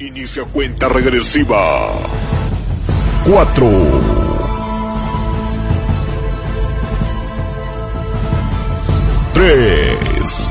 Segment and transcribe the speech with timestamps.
[0.00, 1.58] Inicia cuenta regresiva.
[3.26, 3.66] 4.
[9.34, 10.50] 3.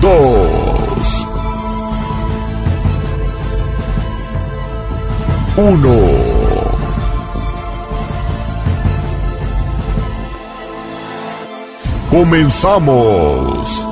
[0.00, 1.26] 2.
[5.58, 6.26] 1.
[12.08, 13.85] Comenzamos.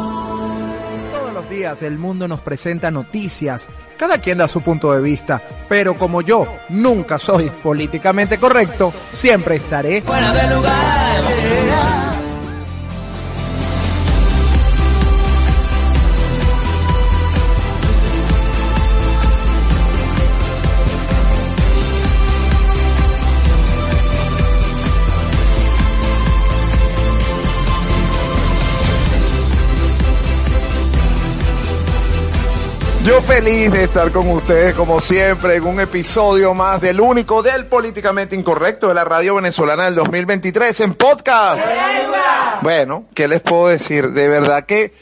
[1.83, 6.47] El mundo nos presenta noticias, cada quien da su punto de vista, pero como yo
[6.69, 12.04] nunca soy políticamente correcto, siempre estaré fuera de lugar.
[33.25, 38.37] Feliz de estar con ustedes como siempre en un episodio más del único del políticamente
[38.37, 41.65] incorrecto de la radio venezolana del 2023 en podcast.
[42.61, 44.11] Bueno, ¿qué les puedo decir?
[44.11, 44.93] De verdad que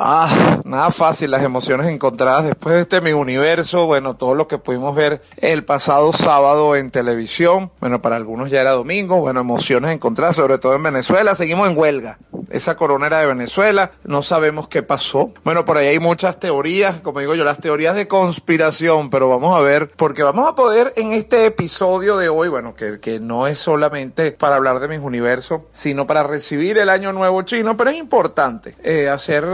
[0.00, 4.56] Ah, nada fácil, las emociones encontradas después de este mi universo, bueno, todo lo que
[4.56, 9.92] pudimos ver el pasado sábado en televisión, bueno, para algunos ya era domingo, bueno, emociones
[9.92, 12.18] encontradas, sobre todo en Venezuela, seguimos en huelga.
[12.48, 15.32] Esa corona era de Venezuela, no sabemos qué pasó.
[15.42, 19.58] Bueno, por ahí hay muchas teorías, como digo yo, las teorías de conspiración, pero vamos
[19.58, 23.48] a ver, porque vamos a poder en este episodio de hoy, bueno, que, que no
[23.48, 27.90] es solamente para hablar de mis universos, sino para recibir el año nuevo chino, pero
[27.90, 29.44] es importante eh, hacer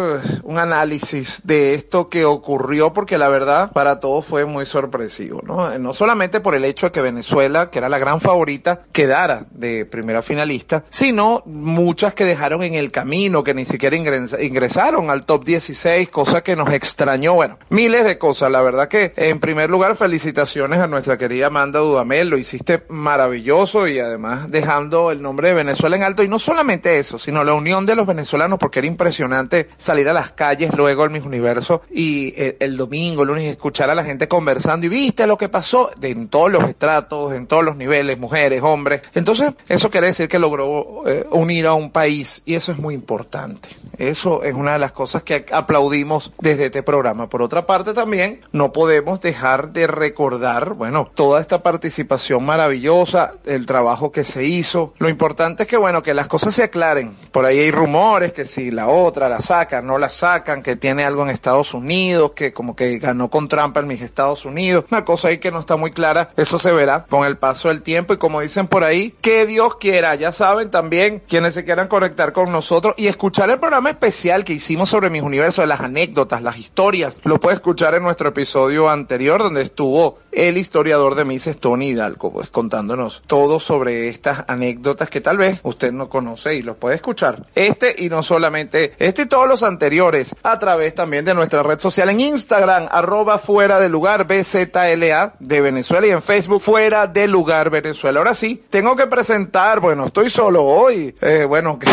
[0.43, 5.79] un análisis de esto que ocurrió porque la verdad para todos fue muy sorpresivo, ¿no?
[5.79, 9.87] No solamente por el hecho de que Venezuela, que era la gran favorita, quedara de
[9.87, 15.45] primera finalista, sino muchas que dejaron en el camino, que ni siquiera ingresaron al top
[15.45, 19.97] 16, cosa que nos extrañó, bueno, miles de cosas, la verdad que en primer lugar
[19.97, 25.55] felicitaciones a nuestra querida Amanda Dudamel, lo hiciste maravilloso y además dejando el nombre de
[25.55, 26.23] Venezuela en alto.
[26.23, 30.13] Y no solamente eso, sino la unión de los venezolanos porque era impresionante salir a
[30.13, 34.05] las calles luego en mis universos y el, el, domingo, el lunes, escuchar a la
[34.05, 37.77] gente conversando y viste lo que pasó de, en todos los estratos, en todos los
[37.77, 39.03] niveles, mujeres, hombres.
[39.15, 42.95] Entonces, eso quiere decir que logró eh, unir a un país y eso es muy
[42.95, 43.69] importante.
[43.99, 47.29] Eso es una de las cosas que aplaudimos desde este programa.
[47.29, 53.67] Por otra parte, también no podemos dejar de recordar, bueno, toda esta participación maravillosa, el
[53.67, 54.95] trabajo que se hizo.
[54.99, 57.15] Lo importante es que, bueno, que las cosas se aclaren.
[57.31, 61.05] Por ahí hay rumores que si la otra la sacan, no la sacan, que tiene
[61.05, 64.85] algo en Estados Unidos, que como que ganó con trampa en mis Estados Unidos.
[64.91, 66.31] Una cosa ahí que no está muy clara.
[66.37, 69.77] Eso se verá con el paso del tiempo y como dicen por ahí, que Dios
[69.77, 70.15] quiera.
[70.15, 74.53] Ya saben también quienes se quieran conectar con nosotros y escuchar el programa especial que
[74.53, 77.21] hicimos sobre mis universos, las anécdotas, las historias.
[77.25, 82.33] Lo puede escuchar en nuestro episodio anterior donde estuvo el historiador de Mises, Tony Hidalgo,
[82.33, 86.97] pues contándonos todo sobre estas anécdotas que tal vez usted no conoce y los puede
[86.97, 87.47] escuchar.
[87.55, 89.94] Este y no solamente este y todos los anteriores
[90.43, 95.61] a través también de nuestra red social en Instagram, arroba fuera de lugar BZLA de
[95.61, 98.19] Venezuela y en Facebook fuera de lugar Venezuela.
[98.19, 101.87] Ahora sí, tengo que presentar, bueno, estoy solo hoy, eh, bueno, que,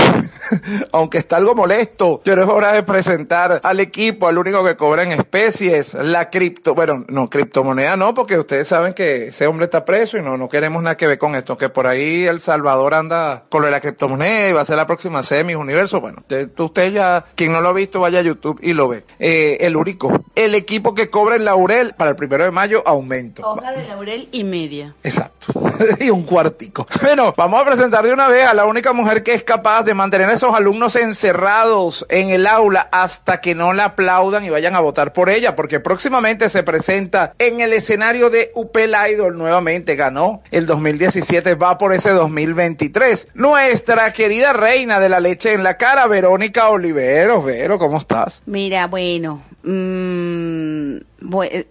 [0.92, 5.04] aunque está algo molesto, pero es hora de presentar al equipo, al único que cobra
[5.04, 9.86] en especies, la cripto, bueno, no, criptomoneda no, porque ustedes saben que ese hombre está
[9.86, 12.96] preso y no, no queremos nada que ver con esto, que por ahí El Salvador
[12.96, 16.18] anda con lo de la criptomoneda y va a ser la próxima semis universo, bueno,
[16.22, 19.04] usted, usted ya, quien no lo ha visto, vaya a YouTube y lo ve.
[19.20, 23.44] Eh, el Urico, el equipo que cobra el laurel para el primero de mayo, aumento.
[23.44, 24.96] Hoja de laurel y media.
[25.04, 25.54] Exacto.
[26.00, 26.88] y un cuartico.
[27.02, 29.94] Bueno, vamos a presentar de una vez a la única mujer que es capaz de
[29.94, 34.76] mantener a esos alumnos encerrados en el aula hasta que no la aplaudan y vayan
[34.76, 39.96] a votar por ella, porque próximamente se presenta en el escenario de Upel Idol nuevamente.
[39.96, 43.30] Ganó el 2017, va por ese 2023.
[43.34, 47.44] Nuestra querida reina de la leche en la cara, Verónica Oliveros.
[47.44, 48.44] Vero, ¿cómo estás?
[48.46, 50.98] Mira, bueno, mmm,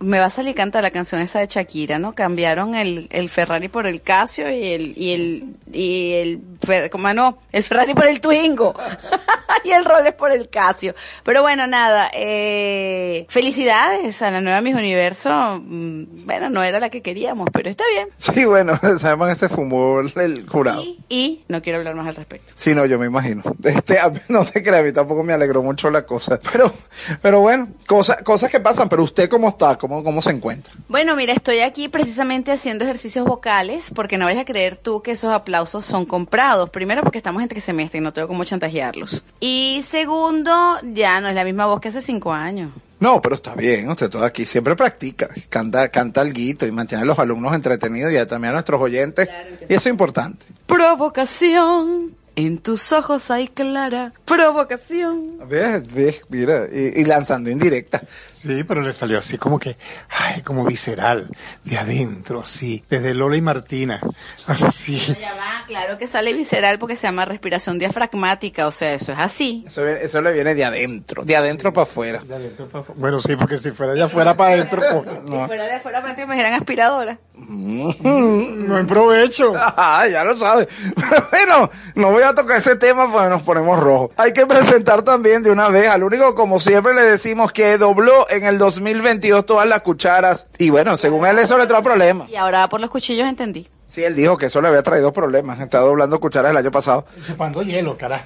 [0.00, 2.14] me va a salir canta la canción esa de Shakira, ¿no?
[2.14, 7.38] Cambiaron el, el Ferrari por el Casio y el, y el, y el, ¿cómo no?
[7.52, 8.74] El Ferrari por el Twingo.
[9.64, 10.94] y el Rolex por el Casio.
[11.24, 15.60] Pero bueno, nada, eh, felicidades a la nueva Miss Universo.
[15.64, 18.08] Mm, bueno, no era la que queríamos, pero está bien.
[18.18, 20.82] Sí, bueno, sabemos que se fumó el jurado.
[20.82, 22.52] Y, y, no quiero hablar más al respecto.
[22.54, 23.42] Sí, no, yo me imagino.
[23.64, 23.98] Este,
[24.28, 26.38] no te creas, a mí tampoco me alegró mucho la cosa.
[26.52, 26.72] Pero,
[27.22, 29.76] pero bueno, cosas, cosas que pasan, pero ¿usted cómo está?
[29.78, 30.72] ¿Cómo, cómo se encuentra?
[30.88, 35.12] Bueno, mira, estoy aquí precisamente haciendo ejercicios vocales porque no vayas a creer tú que
[35.12, 36.70] esos aplausos son comprados.
[36.70, 39.24] Primero porque estamos entre semestre y no tengo cómo chantajearlos.
[39.40, 42.70] Y segundo, ya no es la misma voz que hace cinco años.
[43.00, 47.02] No, pero está bien, usted todo aquí siempre practica, canta, canta el guito y mantiene
[47.02, 49.26] a los alumnos entretenidos y también a nuestros oyentes.
[49.62, 50.44] y eso es importante.
[50.66, 52.14] Provocación.
[52.40, 55.46] En tus ojos hay clara provocación.
[55.46, 55.92] ¿Ves?
[55.92, 56.24] ¿Ves?
[56.30, 58.00] Mira, y, y lanzando indirecta.
[58.32, 59.76] Sí, pero le salió así como que,
[60.08, 61.28] ay, como visceral,
[61.64, 64.00] de adentro, así, desde Lola y Martina,
[64.46, 64.98] así.
[65.20, 69.18] Ya va, claro que sale visceral porque se llama respiración diafragmática, o sea, eso es
[69.18, 69.64] así.
[69.66, 72.22] Eso, viene- eso le viene de adentro, de adentro para afuera.
[72.26, 72.98] De adentro para afuera.
[72.98, 76.22] Bueno, sí, porque si fuera de afuera para adentro, pues, Si fuera de afuera, parece
[76.22, 77.18] que me dijeran aspiradora.
[77.48, 79.54] No en provecho.
[79.82, 80.68] Ah, ya lo sabe.
[80.96, 84.10] Pero bueno, no voy a tocar ese tema porque nos ponemos rojos.
[84.16, 88.28] Hay que presentar también de una vez al único, como siempre le decimos, que dobló
[88.30, 90.48] en el 2022 todas las cucharas.
[90.58, 92.28] Y bueno, según él eso le trae problemas.
[92.28, 93.68] Y ahora por los cuchillos entendí.
[93.90, 95.58] Sí, él dijo que eso le había traído problemas.
[95.58, 97.06] Está doblando cucharas el año pasado.
[97.26, 98.24] Chupando hielo, carajo.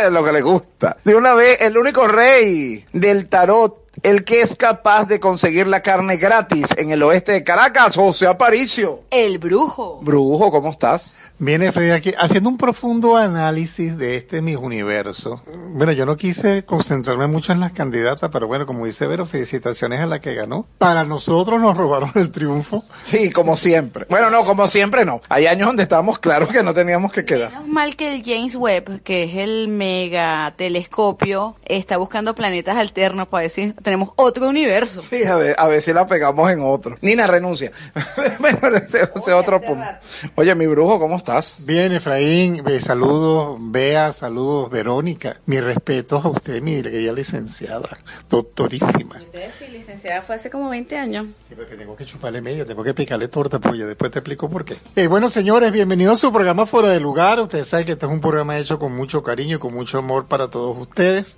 [0.00, 0.96] Es lo que le gusta.
[1.02, 5.82] De una vez, el único rey del tarot, el que es capaz de conseguir la
[5.82, 9.02] carne gratis en el oeste de Caracas, José Aparicio.
[9.10, 10.00] El brujo.
[10.02, 11.16] Brujo, ¿cómo estás?
[11.44, 15.42] Viene Freddy aquí haciendo un profundo análisis de este mis universo.
[15.70, 19.98] Bueno, yo no quise concentrarme mucho en las candidatas, pero bueno, como dice Vero, felicitaciones
[19.98, 20.66] a la que ganó.
[20.78, 22.84] Para nosotros nos robaron el triunfo.
[23.02, 24.06] Sí, como siempre.
[24.08, 25.20] Bueno, no, como siempre no.
[25.28, 27.50] Hay años donde estábamos claros que no teníamos que quedar.
[27.50, 33.26] Menos mal que el James Webb, que es el mega telescopio, está buscando planetas alternos
[33.26, 35.02] para decir, tenemos otro universo.
[35.02, 36.96] Sí, a ver, a ver si la pegamos en otro.
[37.00, 37.72] Nina renuncia.
[38.38, 39.82] bueno, ese, ese es otro punto.
[39.84, 40.06] rato.
[40.36, 41.64] Oye, mi brujo, ¿cómo estás?
[41.64, 45.40] Bien, Efraín, eh, saludos, Bea, saludos, Verónica.
[45.46, 47.98] Mi respeto a usted, mi querida licenciada,
[48.28, 49.20] doctorísima.
[49.58, 51.26] Sí, licenciada, fue hace como 20 años.
[51.48, 54.48] Sí, porque tengo que chuparle media, tengo que picarle torta, pues ya después te explico
[54.48, 54.76] por qué.
[54.96, 57.40] Eh, bueno, señores, bienvenidos a su programa Fuera de Lugar.
[57.40, 60.26] Ustedes saben que este es un programa hecho con mucho cariño y con mucho amor
[60.26, 61.36] para todos ustedes.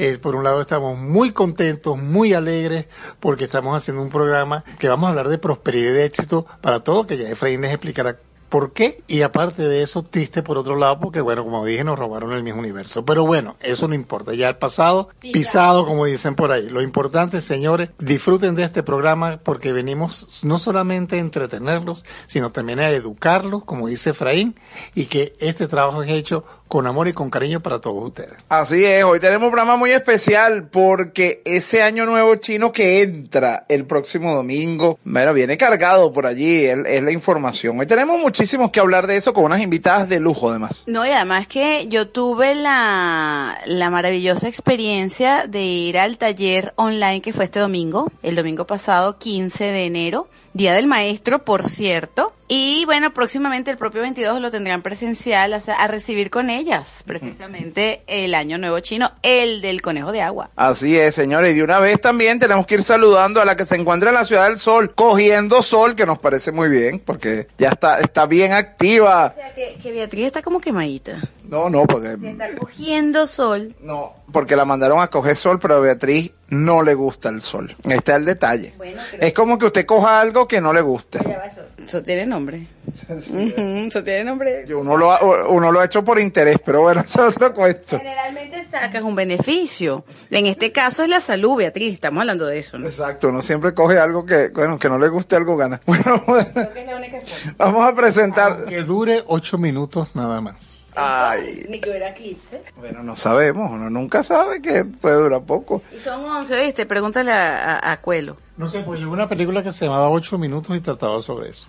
[0.00, 2.86] Eh, por un lado estamos muy contentos, muy alegres,
[3.20, 6.80] porque estamos haciendo un programa que vamos a hablar de prosperidad y de éxito para
[6.80, 8.16] todos, que ya Efraín les explicará
[8.48, 9.02] ¿Por qué?
[9.06, 12.42] Y aparte de eso, triste por otro lado, porque bueno, como dije, nos robaron el
[12.42, 13.04] mismo universo.
[13.04, 14.32] Pero bueno, eso no importa.
[14.32, 16.70] Ya el pasado, pisado, como dicen por ahí.
[16.70, 22.80] Lo importante, señores, disfruten de este programa porque venimos no solamente a entretenerlos, sino también
[22.80, 24.58] a educarlos, como dice Efraín,
[24.94, 28.34] y que este trabajo es hecho con amor y con cariño para todos ustedes.
[28.48, 33.64] Así es, hoy tenemos un programa muy especial porque ese año nuevo chino que entra
[33.68, 37.80] el próximo domingo, bueno, viene cargado por allí, es, es la información.
[37.80, 40.84] Hoy tenemos muchísimos que hablar de eso con unas invitadas de lujo además.
[40.86, 47.22] No, y además que yo tuve la, la maravillosa experiencia de ir al taller online
[47.22, 52.32] que fue este domingo, el domingo pasado, 15 de enero, Día del Maestro, por cierto.
[52.50, 57.04] Y bueno, próximamente el propio 22 lo tendrán presencial, o sea, a recibir con ellas,
[57.06, 60.50] precisamente el Año Nuevo Chino, el del Conejo de Agua.
[60.56, 63.66] Así es, señores, y de una vez también tenemos que ir saludando a la que
[63.66, 67.48] se encuentra en la Ciudad del Sol, cogiendo sol, que nos parece muy bien, porque
[67.58, 69.26] ya está, está bien activa.
[69.26, 71.20] O sea, que, que Beatriz está como quemadita.
[71.44, 72.16] No, no, porque...
[72.16, 73.74] Se está cogiendo sol.
[73.80, 77.74] No, porque la mandaron a coger sol, pero a Beatriz no le gusta el sol.
[77.84, 78.74] Este es el detalle.
[78.76, 80.98] Bueno, es como que usted coja algo que no le va,
[81.46, 82.66] Eso, eso tiene nombre.
[83.08, 84.64] Eso tiene nombre.
[84.74, 87.98] Uno lo, ha, uno lo ha hecho por interés, pero bueno, eso es otro cuento.
[87.98, 90.04] Generalmente sacas un beneficio.
[90.30, 91.94] En este caso es la salud, Beatriz.
[91.94, 92.86] Estamos hablando de eso, ¿no?
[92.86, 95.80] Exacto, uno siempre coge algo que, bueno, que no le guste, algo gana.
[95.86, 97.18] Bueno, Creo que es la única
[97.56, 98.64] vamos a presentar.
[98.66, 100.77] Que dure ocho minutos nada más.
[100.98, 102.62] Ay, Ni que hubiera eclipse.
[102.76, 105.82] bueno, no sabemos, uno nunca sabe que puede durar poco.
[105.96, 106.86] Y son 11, ¿viste?
[106.86, 108.36] Pregúntale a, a, a Cuelo.
[108.56, 111.68] No sé, pues yo una película que se llamaba Ocho Minutos y trataba sobre eso.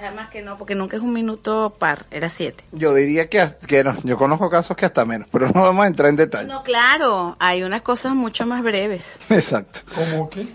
[0.00, 2.64] Además que no, porque nunca es un minuto par, era siete.
[2.72, 5.86] Yo diría que, que no, yo conozco casos que hasta menos, pero no vamos a
[5.86, 6.48] entrar en detalle.
[6.48, 9.20] No, claro, hay unas cosas mucho más breves.
[9.30, 9.80] Exacto.
[9.94, 10.46] ¿Cómo qué?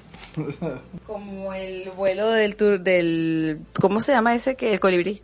[1.05, 3.59] Como el vuelo del tour, del...
[3.79, 5.21] ¿Cómo se llama ese que el colibrí?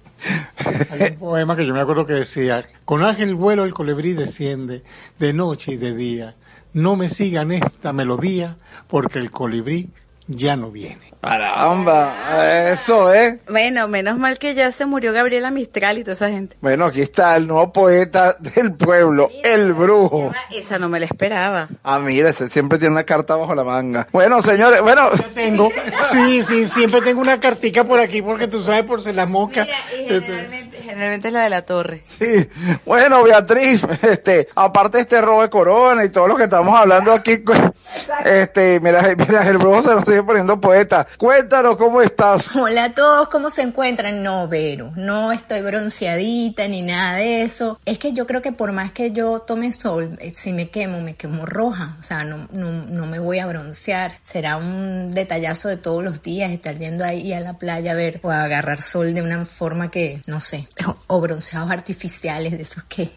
[0.91, 4.83] Hay un poema que yo me acuerdo que decía, con ángel vuelo el colibrí desciende,
[5.19, 6.35] de noche y de día.
[6.73, 9.89] No me sigan esta melodía, porque el colibrí
[10.27, 11.13] ya no viene.
[11.21, 13.35] Caramba, eso es.
[13.49, 16.57] Bueno, menos mal que ya se murió Gabriela Mistral y toda esa gente.
[16.59, 20.33] Bueno, aquí está el nuevo poeta del pueblo, el brujo.
[20.51, 21.69] Esa no me la esperaba.
[21.83, 24.07] Ah, mira, ese siempre tiene una carta bajo la manga.
[24.11, 25.69] Bueno, señores, bueno, Tengo,
[26.11, 29.65] sí, sí, siempre tengo una cartica por aquí, porque tú sabes, por si la mosca.
[29.65, 32.03] Mira, y generalmente, generalmente es la de la torre.
[32.05, 32.49] sí.
[32.85, 37.13] Bueno, Beatriz, este, aparte de este robo de corona y todo lo que estamos hablando
[37.13, 37.43] aquí,
[38.25, 41.07] Este, mira, mira, el brujo se nos sigue poniendo poeta.
[41.17, 42.55] Cuéntanos cómo estás.
[42.55, 44.21] Hola a todos, ¿cómo se encuentran?
[44.21, 47.79] No, Vero, no estoy bronceadita ni nada de eso.
[47.85, 51.01] Es que yo creo que por más que yo tome sol, eh, si me quemo,
[51.01, 51.97] me quemo roja.
[51.99, 54.13] O sea, no, no, no me voy a broncear.
[54.21, 58.19] Será un detallazo de todos los días estar yendo ahí a la playa a ver
[58.21, 60.67] o agarrar sol de una forma que, no sé,
[61.07, 63.09] o bronceados artificiales de esos que,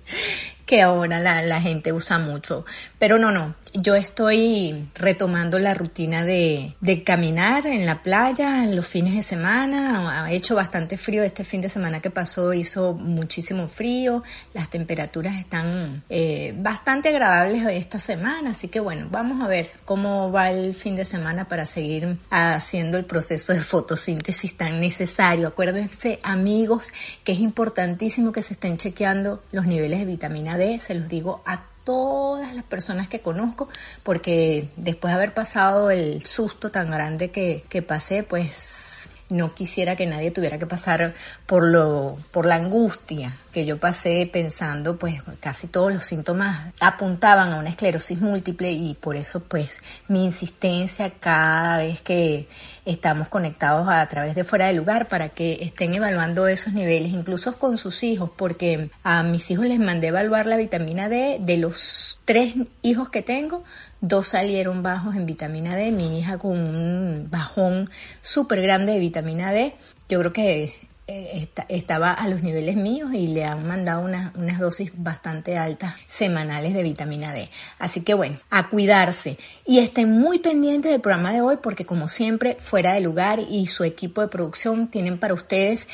[0.67, 2.65] que ahora la, la, gente usa mucho.
[2.99, 8.75] Pero no, no, yo estoy retomando la rutina de, de, caminar en la playa en
[8.75, 10.25] los fines de semana.
[10.25, 14.23] Ha hecho bastante frío este fin de semana que pasó, hizo muchísimo frío.
[14.55, 20.33] Las temperaturas están eh, bastante agradables esta semana, así que bueno, vamos a ver cómo
[20.33, 25.49] va el fin de semana para seguir haciendo el proceso de fotosíntesis tan necesario.
[25.49, 26.93] Acuérdense, amigos,
[27.25, 31.43] que es importantísimo que se estén chequeando los niveles de vitamina D, se los digo
[31.45, 33.69] a todas las personas que conozco,
[34.03, 39.97] porque después de haber pasado el susto tan grande que, que pasé, pues no quisiera
[39.97, 41.15] que nadie tuviera que pasar
[41.47, 47.53] por lo por la angustia que yo pasé pensando pues casi todos los síntomas apuntaban
[47.53, 52.47] a una esclerosis múltiple y por eso pues mi insistencia cada vez que
[52.87, 57.59] estamos conectados a, través de fuera de lugar para que estén evaluando esos niveles incluso
[57.59, 61.39] con sus hijos porque a mis hijos les mandé evaluar la vitamina D.
[61.41, 63.65] De los tres hijos que tengo
[64.01, 67.91] dos salieron bajos en vitamina D, mi hija con un bajón
[68.23, 69.75] súper grande de vitamina D,
[70.09, 70.73] yo creo que
[71.09, 76.75] eh, estaba a los niveles míos y le han mandado unas dosis bastante altas semanales
[76.75, 77.49] de vitamina D.
[77.79, 82.09] Así que bueno, a cuidarse y estén muy pendientes del programa de hoy porque como
[82.09, 85.87] siempre, fuera de lugar y su equipo de producción tienen para ustedes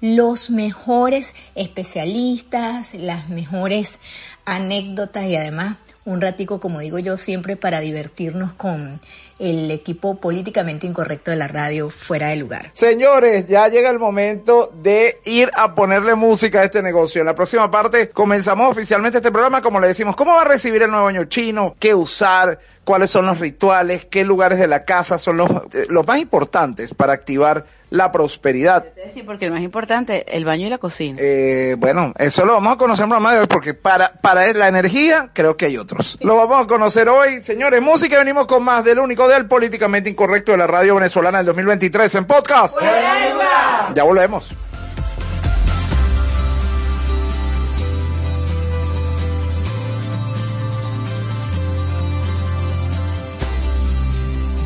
[0.00, 3.98] los mejores especialistas, las mejores
[4.44, 9.00] anécdotas y además un ratico, como digo yo, siempre para divertirnos con
[9.40, 12.70] el equipo políticamente incorrecto de la radio fuera de lugar.
[12.74, 17.22] Señores, ya llega el momento de ir a ponerle música a este negocio.
[17.22, 20.82] En la próxima parte comenzamos oficialmente este programa, como le decimos, cómo va a recibir
[20.82, 25.18] el nuevo año chino, qué usar, cuáles son los rituales, qué lugares de la casa
[25.18, 28.86] son los, eh, los más importantes para activar la prosperidad.
[29.12, 31.18] Sí, porque el más importante, el baño y la cocina.
[31.20, 35.30] Eh, bueno, eso lo vamos a conocer programa de hoy, porque para, para la energía
[35.32, 36.16] creo que hay otros.
[36.20, 37.42] Lo vamos a conocer hoy.
[37.42, 41.46] Señores, música, venimos con más del único del políticamente incorrecto de la radio venezolana del
[41.46, 42.76] 2023 en podcast.
[43.94, 44.54] Ya volvemos.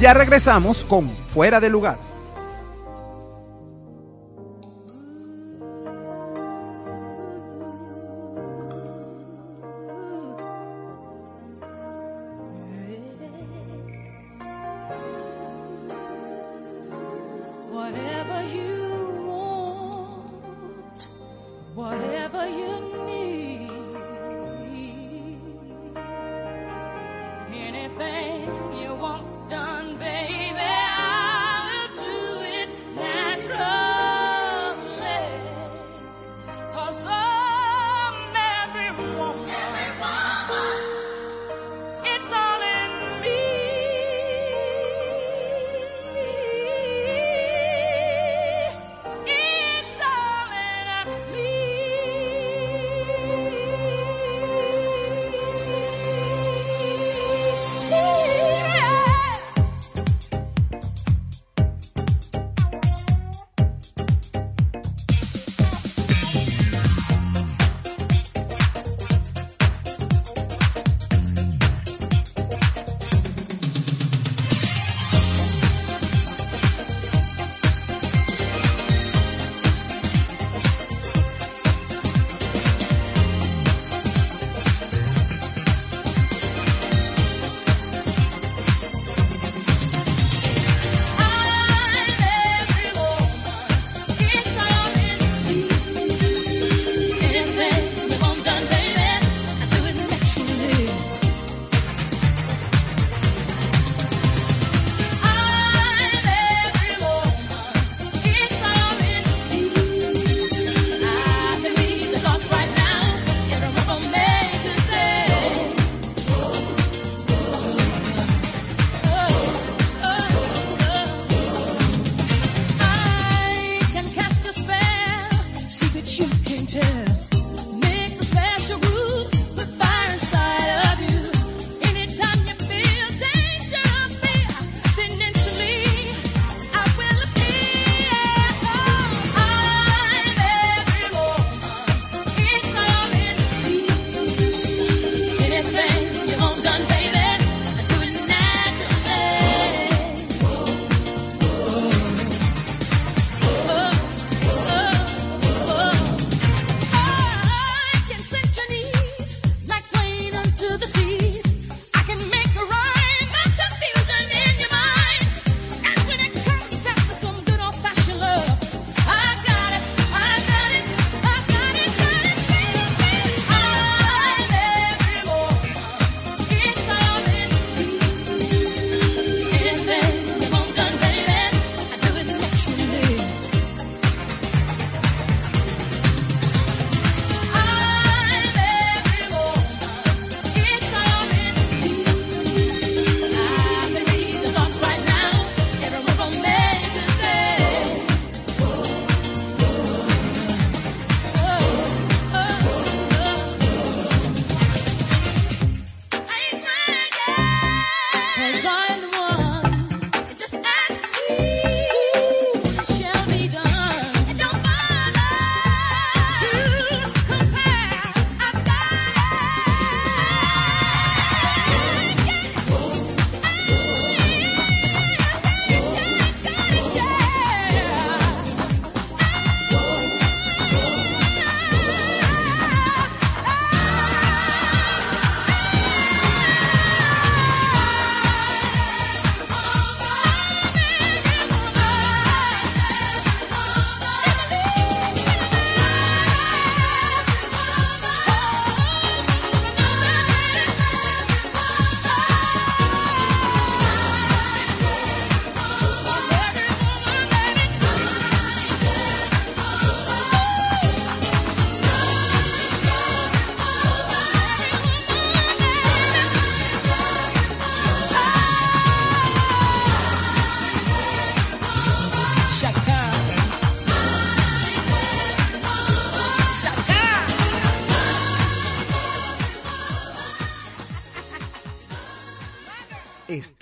[0.00, 2.13] Ya regresamos con Fuera de Lugar.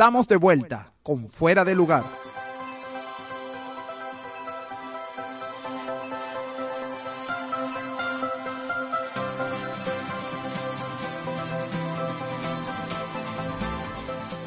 [0.02, 2.02] Estamos de vuelta con Fuera de Lugar.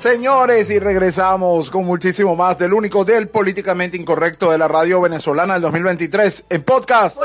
[0.05, 5.55] Señores, y regresamos con muchísimo más del único del políticamente incorrecto de la radio venezolana
[5.55, 7.17] del 2023 en podcast.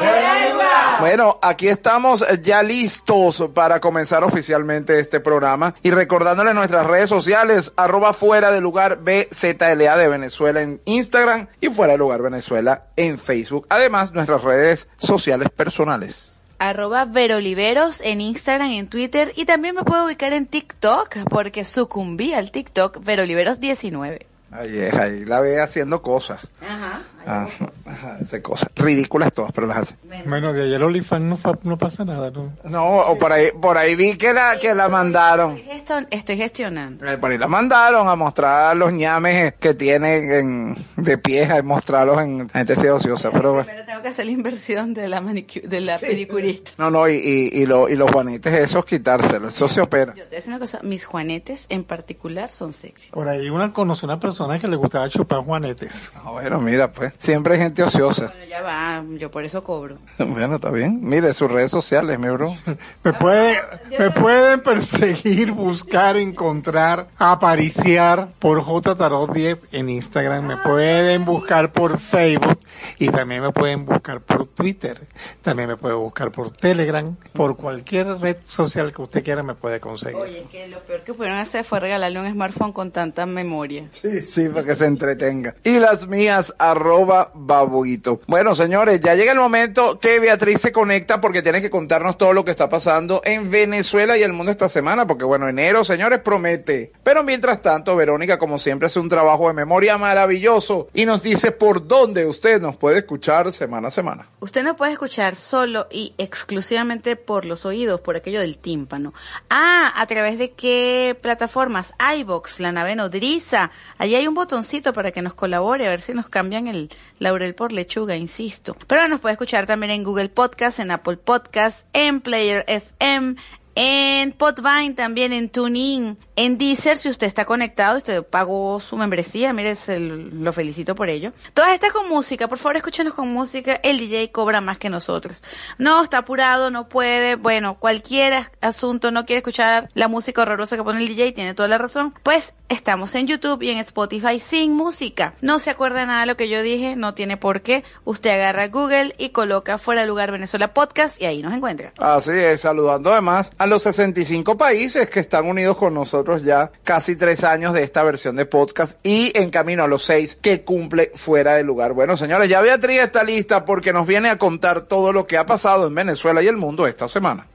[0.99, 7.75] Bueno, aquí estamos ya listos para comenzar oficialmente este programa y recordándole nuestras redes sociales,
[7.77, 13.19] arroba fuera de lugar BZLA de Venezuela en Instagram y fuera de lugar Venezuela en
[13.19, 13.67] Facebook.
[13.69, 20.05] Además, nuestras redes sociales personales arroba veroliveros en Instagram, en Twitter y también me puedo
[20.05, 24.27] ubicar en TikTok porque sucumbí al TikTok veroliveros19.
[24.53, 26.47] Ahí es, ahí la ve haciendo cosas.
[26.61, 27.01] Ajá.
[27.27, 27.47] Ah,
[27.87, 29.97] ajá, hace cosas ridículas todas, pero las hace.
[30.27, 32.53] Bueno, de ayer OnlyFans no, fa- no pasa nada, ¿no?
[32.65, 35.59] No, o por ahí, por ahí vi que la, que la mandaron.
[35.71, 37.07] Esto estoy gestionando.
[37.07, 41.63] Eh, Por ahí la mandaron a mostrar los ñames que tienen en, de pie, a
[41.63, 43.67] mostrarlos en gente así ociosa, pero bueno.
[43.71, 46.71] Pero tengo que hacer la inversión de la manicu- de la pedicurista.
[46.79, 50.15] No, no, y, y, y, lo- y los juanetes esos quitárselo, eso se opera.
[50.15, 53.11] Yo te voy a decir una cosa, mis juanetes en particular son sexy.
[53.11, 56.13] Por ahí una conoce una persona que le gustaba chupar juanetes.
[56.17, 58.27] Ah, bueno, mira, pues, siempre hay gente ociosa.
[58.27, 59.99] Bueno, ya va, yo por eso cobro.
[60.41, 61.01] Bueno, está bien.
[61.03, 62.55] Mire sus redes sociales, mi bro.
[63.05, 63.59] Me, puede,
[63.99, 70.47] me pueden perseguir, buscar, encontrar, apariciar por J Tarot 10 en Instagram.
[70.47, 72.59] Me pueden buscar por Facebook
[72.99, 75.01] y también me pueden buscar por Twitter.
[75.43, 77.17] También me pueden buscar por Telegram.
[77.33, 80.17] Por cualquier red social que usted quiera me puede conseguir.
[80.17, 83.89] Oye, que lo peor que pudieron hacer fue regalarle un smartphone con tanta memoria.
[83.91, 85.55] Sí, sí, para que se entretenga.
[85.65, 88.21] Y las mías, arroba babuito.
[88.27, 92.33] Bueno, señores, ya llega el momento que Beatriz se conecta porque tiene que contarnos todo
[92.33, 96.21] lo que está pasando en Venezuela y el mundo esta semana, porque bueno, enero, señores,
[96.21, 96.93] promete.
[97.03, 101.53] Pero mientras tanto, Verónica, como siempre, hace un trabajo de memoria maravilloso y nos dice
[101.53, 104.29] por dónde usted nos puede escuchar semana a semana.
[104.41, 109.13] Usted no puede escuchar solo y exclusivamente por los oídos, por aquello del tímpano.
[109.49, 111.93] Ah, ¿a través de qué plataformas?
[112.19, 113.71] iBox, la nave nodriza.
[113.99, 117.55] Allí hay un botoncito para que nos colabore, a ver si nos cambian el laurel
[117.55, 118.77] por lechuga, insisto.
[118.87, 123.37] Pero nos puede escuchar también en Google Podcast, en Apple Podcast, en Player FM,
[123.75, 129.53] en Podvine, también en TuneIn, en Deezer, si usted está conectado, usted pagó su membresía,
[129.53, 131.33] mire, se lo felicito por ello.
[131.53, 135.43] Todas estas con música, por favor escúchenos con música, el DJ cobra más que nosotros.
[135.79, 140.77] No, está apurado, no puede, bueno, cualquier as- asunto, no quiere escuchar la música horrorosa
[140.77, 142.15] que pone el DJ, tiene toda la razón.
[142.23, 145.35] Pues estamos en YouTube y en Spotify sin música.
[145.43, 147.85] No se acuerda nada de lo que yo dije, no tiene por qué.
[148.05, 151.93] Usted agarra Google y coloca fuera lugar Venezuela Podcast y ahí nos encuentra.
[151.99, 157.17] Así es, saludando además a los 65 países que están unidos con nosotros ya casi
[157.17, 161.13] tres años de esta versión de podcast y en camino a los seis que cumple
[161.15, 161.93] fuera de lugar.
[161.93, 165.47] Bueno, señores, ya Beatriz está lista porque nos viene a contar todo lo que ha
[165.47, 167.47] pasado en Venezuela y el mundo esta semana.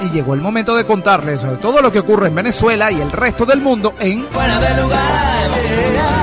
[0.00, 3.12] Y llegó el momento de contarles sobre todo lo que ocurre en Venezuela y el
[3.12, 6.17] resto del mundo en Fuera de lugar.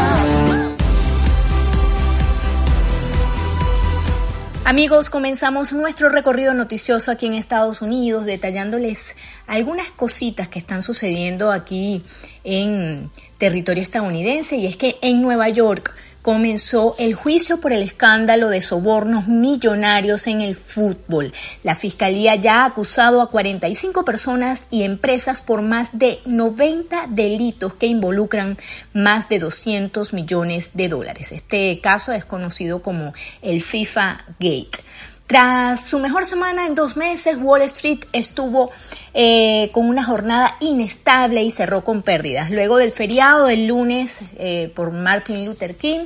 [4.67, 11.51] Amigos, comenzamos nuestro recorrido noticioso aquí en Estados Unidos, detallándoles algunas cositas que están sucediendo
[11.51, 12.03] aquí
[12.43, 15.93] en territorio estadounidense y es que en Nueva York
[16.25, 21.31] comenzó el juicio por el escándalo de sobornos millonarios en el fútbol.
[21.61, 27.75] La fiscalía ya ha acusado a 45 personas y empresas por más de 90 delitos
[27.75, 28.57] que involucran
[28.91, 31.31] más de 200 millones de dólares.
[31.31, 34.79] Este caso es conocido como el FIFA Gate.
[35.27, 38.71] Tras su mejor semana en dos meses, Wall Street estuvo
[39.15, 42.51] eh, con una jornada inestable y cerró con pérdidas.
[42.51, 46.05] Luego del feriado del lunes eh, por Martin Luther King,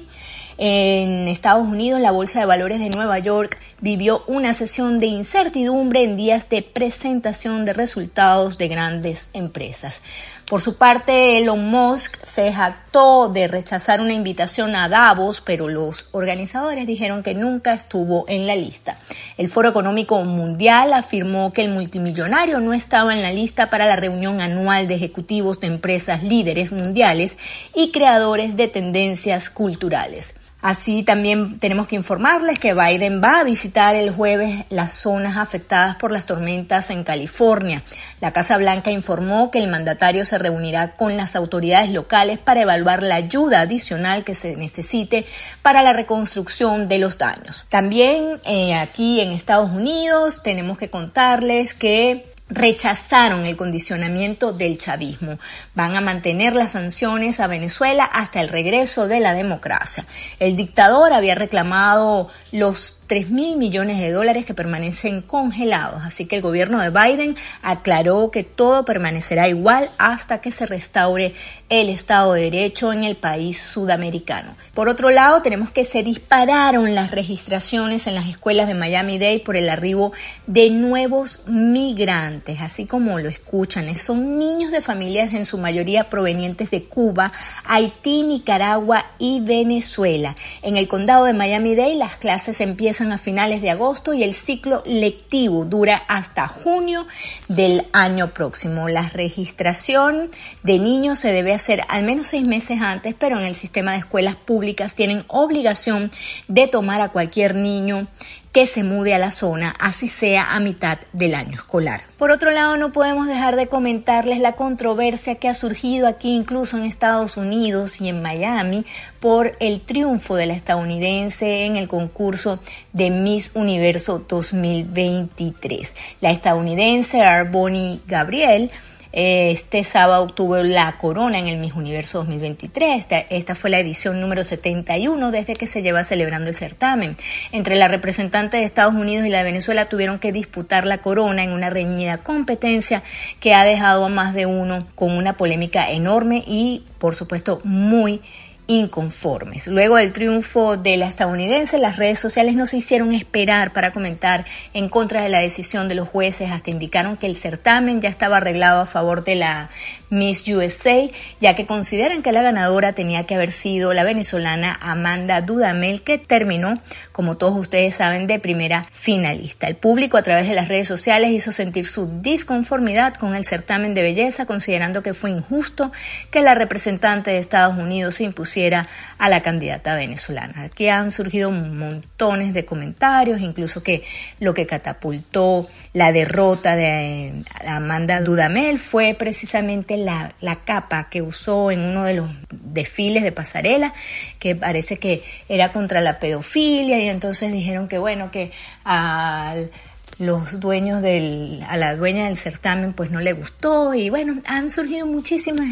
[0.62, 6.04] en Estados Unidos, la Bolsa de Valores de Nueva York vivió una sesión de incertidumbre
[6.04, 10.04] en días de presentación de resultados de grandes empresas.
[10.50, 16.10] Por su parte, Elon Musk se jactó de rechazar una invitación a Davos, pero los
[16.12, 18.98] organizadores dijeron que nunca estuvo en la lista.
[19.38, 23.96] El Foro Económico Mundial afirmó que el multimillonario no estaba en la lista para la
[23.96, 27.38] reunión anual de ejecutivos de empresas líderes mundiales
[27.74, 30.49] y creadores de tendencias culturales.
[30.62, 35.96] Así también tenemos que informarles que Biden va a visitar el jueves las zonas afectadas
[35.96, 37.82] por las tormentas en California.
[38.20, 43.04] La Casa Blanca informó que el mandatario se reunirá con las autoridades locales para evaluar
[43.04, 45.26] la ayuda adicional que se necesite
[45.62, 47.66] para la reconstrucción de los daños.
[47.70, 55.38] También eh, aquí en Estados Unidos tenemos que contarles que rechazaron el condicionamiento del chavismo.
[55.76, 60.06] Van a mantener las sanciones a Venezuela hasta el regreso de la democracia.
[60.40, 66.36] El dictador había reclamado los 3 mil millones de dólares que permanecen congelados, así que
[66.36, 71.34] el gobierno de Biden aclaró que todo permanecerá igual hasta que se restaure
[71.70, 74.56] el Estado de Derecho en el país sudamericano.
[74.74, 79.56] Por otro lado, tenemos que se dispararon las registraciones en las escuelas de Miami-Dade por
[79.56, 80.12] el arribo
[80.48, 86.72] de nuevos migrantes así como lo escuchan, son niños de familias en su mayoría provenientes
[86.72, 87.32] de Cuba,
[87.66, 90.36] Haití, Nicaragua y Venezuela.
[90.62, 94.82] En el condado de Miami-Dade las clases empiezan a finales de agosto y el ciclo
[94.86, 97.06] lectivo dura hasta junio
[97.48, 98.90] del año próximo.
[98.90, 100.30] La registración
[100.64, 103.98] de niños se debe hacer al menos seis meses antes, pero en el sistema de
[103.98, 106.10] escuelas públicas tienen obligación
[106.48, 108.08] de tomar a cualquier niño
[108.52, 112.02] que se mude a la zona, así sea a mitad del año escolar.
[112.18, 116.78] Por otro lado, no podemos dejar de comentarles la controversia que ha surgido aquí incluso
[116.78, 118.86] en Estados Unidos y en Miami
[119.20, 122.60] por el triunfo de la estadounidense en el concurso
[122.92, 125.96] de Miss Universo 2023.
[126.22, 128.72] La estadounidense Arboni Gabriel
[129.12, 133.08] este sábado obtuvo la corona en el Miss Universo 2023.
[133.30, 137.18] Esta, fue la edición número 71 desde que se lleva celebrando el certamen.
[137.52, 141.44] Entre la representante de Estados Unidos y la de Venezuela tuvieron que disputar la corona
[141.44, 143.02] en una reñida competencia
[143.40, 148.22] que ha dejado a más de uno con una polémica enorme y, por supuesto, muy
[148.70, 149.68] inconformes.
[149.68, 154.46] Luego del triunfo de la estadounidense, las redes sociales no se hicieron esperar para comentar
[154.76, 158.38] en contra de la decisión de los jueces, hasta indicaron que el certamen ya estaba
[158.38, 159.70] arreglado a favor de la
[160.10, 165.42] Miss USA, ya que consideran que la ganadora tenía que haber sido la venezolana Amanda
[165.42, 166.80] Dudamel, que terminó,
[167.12, 169.68] como todos ustedes saben, de primera finalista.
[169.68, 173.94] El público a través de las redes sociales hizo sentir su disconformidad con el certamen
[173.94, 175.92] de belleza, considerando que fue injusto
[176.32, 180.64] que la representante de Estados Unidos se impusiera a la candidata venezolana.
[180.64, 184.04] Aquí han surgido montones de comentarios, incluso que
[184.40, 191.72] lo que catapultó la derrota de Amanda Dudamel fue precisamente la, la capa que usó
[191.72, 193.94] en uno de los desfiles de pasarela,
[194.40, 198.52] que parece que era contra la pedofilia y entonces dijeron que bueno, que
[198.84, 199.72] al
[200.20, 204.70] los dueños del, a la dueña del certamen pues no le gustó y bueno, han
[204.70, 205.68] surgido muchísimas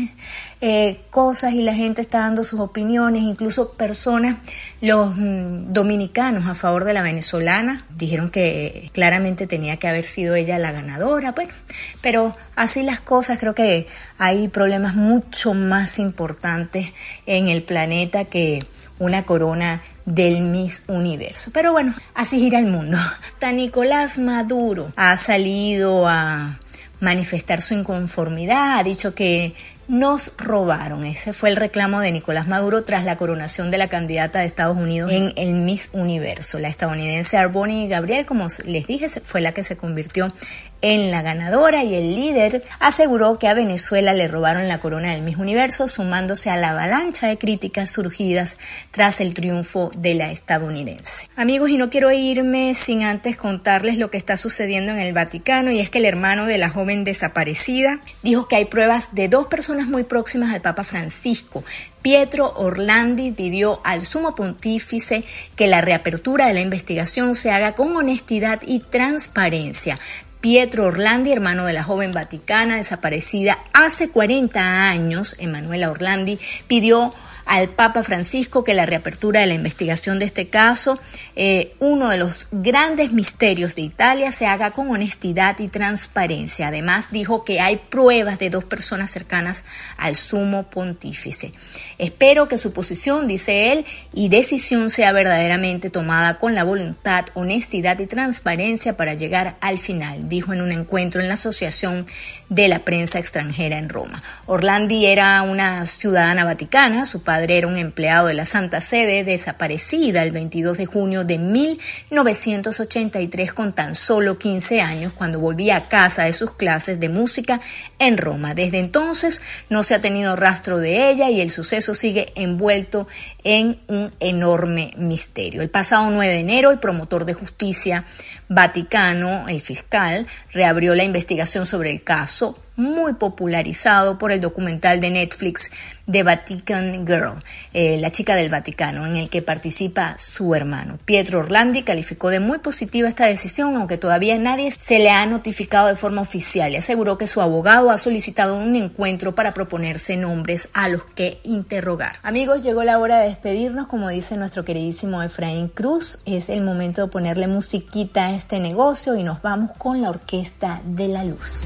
[0.61, 4.37] eh, cosas y la gente está dando sus opiniones, incluso personas,
[4.79, 10.35] los mm, dominicanos a favor de la venezolana, dijeron que claramente tenía que haber sido
[10.35, 11.53] ella la ganadora, bueno,
[12.01, 13.85] pero así las cosas, creo que
[14.17, 16.93] hay problemas mucho más importantes
[17.25, 18.65] en el planeta que
[18.99, 21.51] una corona del Miss Universo.
[21.53, 22.97] Pero bueno, así gira el mundo.
[23.27, 26.57] Hasta Nicolás Maduro ha salido a
[26.99, 29.53] manifestar su inconformidad, ha dicho que
[29.87, 31.05] nos robaron.
[31.05, 34.77] Ese fue el reclamo de Nicolás Maduro tras la coronación de la candidata de Estados
[34.77, 36.59] Unidos en el Miss Universo.
[36.59, 40.33] La estadounidense Arboni Gabriel, como les dije, fue la que se convirtió
[40.81, 45.21] en la ganadora y el líder aseguró que a Venezuela le robaron la corona del
[45.21, 48.57] Miss Universo, sumándose a la avalancha de críticas surgidas
[48.91, 51.27] tras el triunfo de la estadounidense.
[51.35, 55.71] Amigos, y no quiero irme sin antes contarles lo que está sucediendo en el Vaticano
[55.71, 59.47] y es que el hermano de la joven desaparecida dijo que hay pruebas de dos
[59.47, 61.63] personas muy próximas al Papa Francisco
[62.07, 65.25] Pietro Orlandi pidió al sumo pontífice
[65.57, 69.99] que la reapertura de la investigación se haga con honestidad y transparencia,
[70.41, 77.13] Pietro Orlandi, hermano de la joven vaticana desaparecida hace 40 años, Emanuela Orlandi, pidió
[77.47, 80.99] al Papa Francisco que la reapertura de la investigación de este caso,
[81.35, 86.67] eh, uno de los grandes misterios de Italia, se haga con honestidad y transparencia.
[86.67, 89.63] Además, dijo que hay pruebas de dos personas cercanas
[89.97, 91.53] al sumo pontífice.
[91.97, 97.97] Espero que su posición, dice él, y decisión sea verdaderamente tomada con la voluntad, honestidad
[97.99, 102.05] y transparencia para llegar al final, dijo en un encuentro en la Asociación
[102.49, 104.21] de la Prensa Extranjera en Roma.
[104.45, 110.23] Orlandi era una ciudadana vaticana, su padre padre un empleado de la Santa Sede, desaparecida
[110.23, 116.23] el 22 de junio de 1983 con tan solo 15 años cuando volvía a casa
[116.23, 117.61] de sus clases de música
[117.99, 118.53] en Roma.
[118.53, 123.07] Desde entonces no se ha tenido rastro de ella y el suceso sigue envuelto
[123.43, 125.61] en un enorme misterio.
[125.61, 128.03] El pasado 9 de enero, el promotor de justicia
[128.49, 135.09] Vaticano, el fiscal, reabrió la investigación sobre el caso muy popularizado por el documental de
[135.09, 135.71] Netflix
[136.09, 140.99] The Vatican Girl, eh, la chica del Vaticano, en el que participa su hermano.
[141.03, 145.87] Pietro Orlandi calificó de muy positiva esta decisión, aunque todavía nadie se le ha notificado
[145.87, 150.69] de forma oficial y aseguró que su abogado ha solicitado un encuentro para proponerse nombres
[150.73, 152.17] a los que interrogar.
[152.23, 156.19] Amigos, llegó la hora de despedirnos, como dice nuestro queridísimo Efraín Cruz.
[156.25, 160.81] Es el momento de ponerle musiquita a este negocio y nos vamos con la Orquesta
[160.85, 161.63] de la Luz.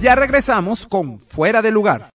[0.00, 2.11] Ya regresamos con Fuera de lugar.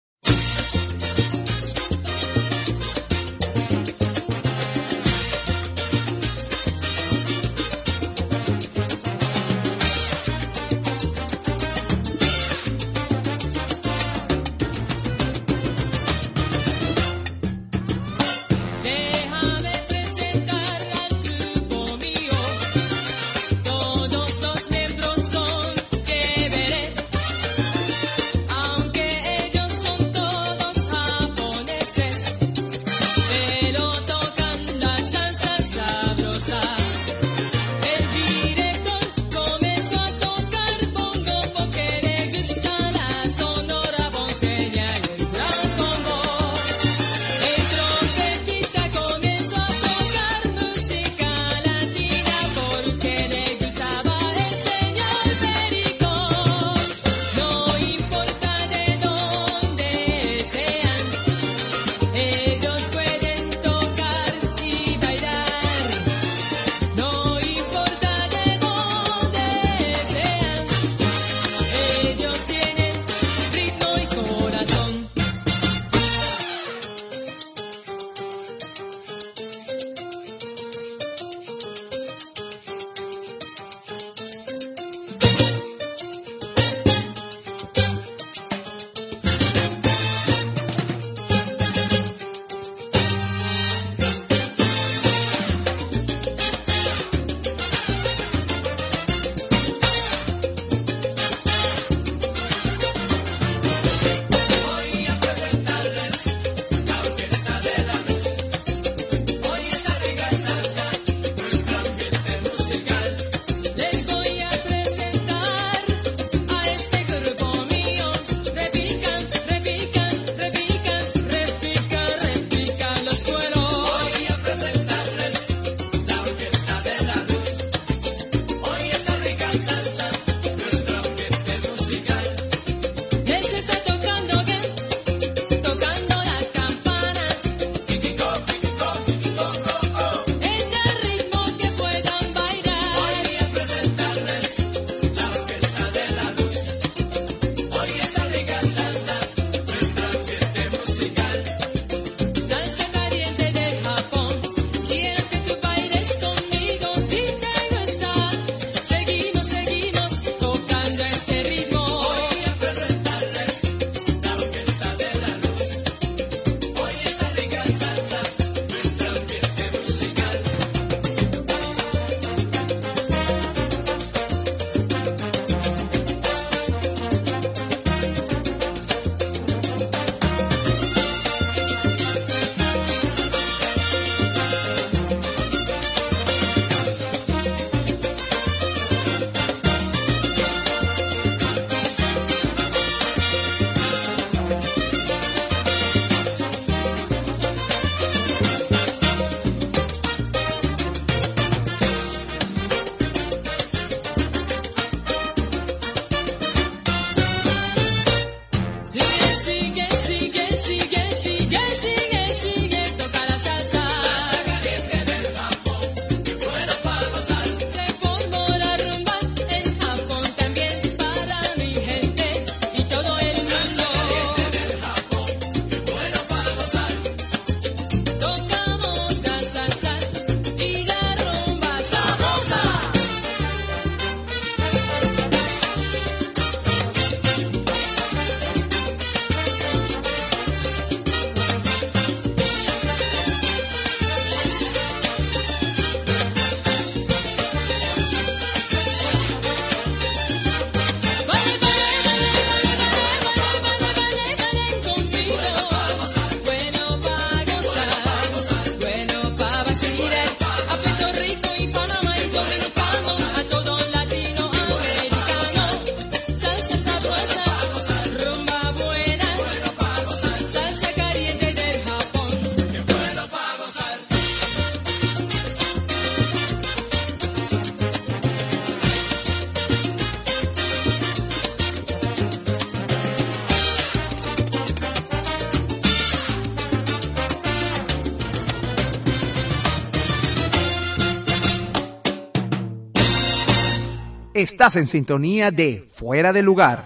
[294.58, 296.84] Estás en sintonía de Fuera de Lugar.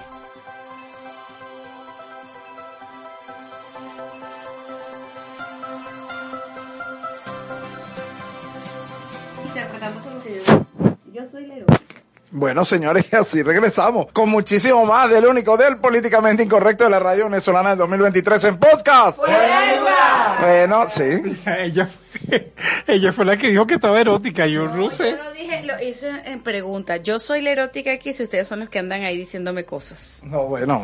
[12.42, 17.26] Bueno, señores, así regresamos con muchísimo más del único del políticamente incorrecto de la radio
[17.26, 19.20] venezolana del 2023 en podcast.
[20.40, 21.22] Bueno, sí.
[21.60, 22.54] ella, fue,
[22.88, 25.18] ella fue la que dijo que estaba erótica, yo no, sé.
[26.04, 26.98] En pregunta.
[26.98, 30.22] Yo soy la erótica aquí si ustedes son los que andan ahí diciéndome cosas.
[30.24, 30.82] No, bueno,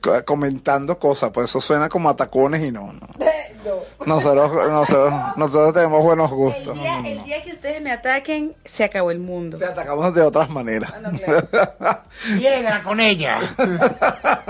[0.00, 3.00] co- comentando cosas, pues eso suena como a tacones y no, no.
[4.06, 6.68] Nosotros, nosotros, nosotros tenemos buenos gustos.
[6.76, 9.58] El día, el día que ustedes me ataquen, se acabó el mundo.
[9.58, 10.90] Te atacamos de otras maneras.
[10.92, 12.02] claro.
[12.38, 13.38] Llega con ella.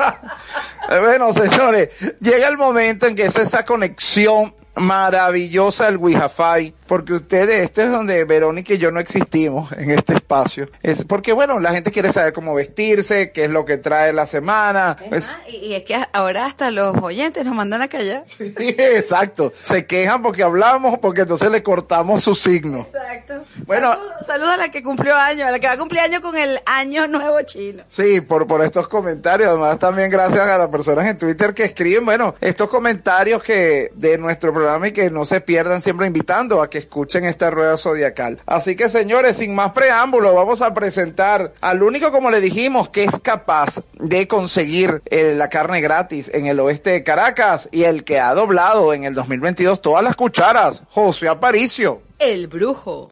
[0.88, 7.62] bueno, señores, llega el momento en que es esa conexión maravillosa del Wi-Fi, porque ustedes,
[7.62, 10.68] este es donde Verónica y yo no existimos en este espacio.
[10.82, 14.26] Es porque, bueno, la gente quiere saber cómo vestirse, qué es lo que trae la
[14.26, 14.96] semana.
[15.10, 18.24] Es Es- más, y, es que ahora hasta los oyentes nos mandan a callar.
[18.26, 19.52] Sí, exacto.
[19.60, 22.86] Se quejan porque hablamos, porque entonces le cortamos su signo.
[22.92, 23.44] Exacto.
[23.66, 23.92] Bueno.
[23.92, 26.36] Saludos saludo a la que cumplió años, a la que va a cumplir años con
[26.36, 27.82] el año nuevo chino.
[27.88, 29.48] Sí, por, por estos comentarios.
[29.50, 34.16] Además, también gracias a las personas en Twitter que escriben, bueno, estos comentarios que de
[34.18, 34.52] nuestro
[34.84, 38.40] y que no se pierdan, siempre invitando a que escuchen esta rueda zodiacal.
[38.46, 43.04] Así que, señores, sin más preámbulo, vamos a presentar al único, como le dijimos, que
[43.04, 48.04] es capaz de conseguir eh, la carne gratis en el oeste de Caracas y el
[48.04, 52.02] que ha doblado en el 2022 todas las cucharas, José Aparicio.
[52.18, 53.10] El brujo.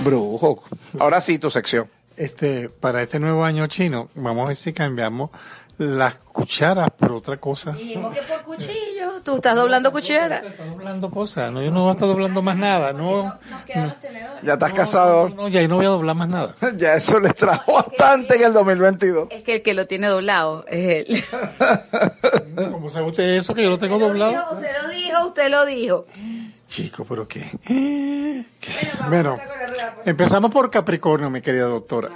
[0.00, 0.62] Brujo.
[0.98, 1.88] Ahora sí, tu sección.
[2.16, 5.30] Este, para este nuevo año chino, vamos a ver si cambiamos
[5.78, 7.70] las cucharas por otra cosa.
[7.72, 9.22] Dijimos que por cuchillo.
[9.22, 10.38] Tú estás doblando cuchara.
[10.38, 13.24] Está doblando cosas, no, yo no voy a estar doblando más nada, no.
[13.50, 14.42] Nos quedan los tenedores.
[14.42, 15.28] Ya estás No, casado.
[15.28, 16.54] No, ya ahí no voy a doblar más nada.
[16.76, 19.28] Ya eso les trajo bastante en el 2022.
[19.30, 21.24] Es que el que lo tiene doblado es él.
[22.72, 24.54] ¿Cómo sabe usted eso que yo lo tengo doblado?
[24.54, 26.06] Usted lo dijo, usted lo dijo.
[26.68, 28.44] Chico, pero qué.
[29.08, 29.38] Bueno,
[30.04, 32.10] empezamos por Capricornio, mi querida doctora.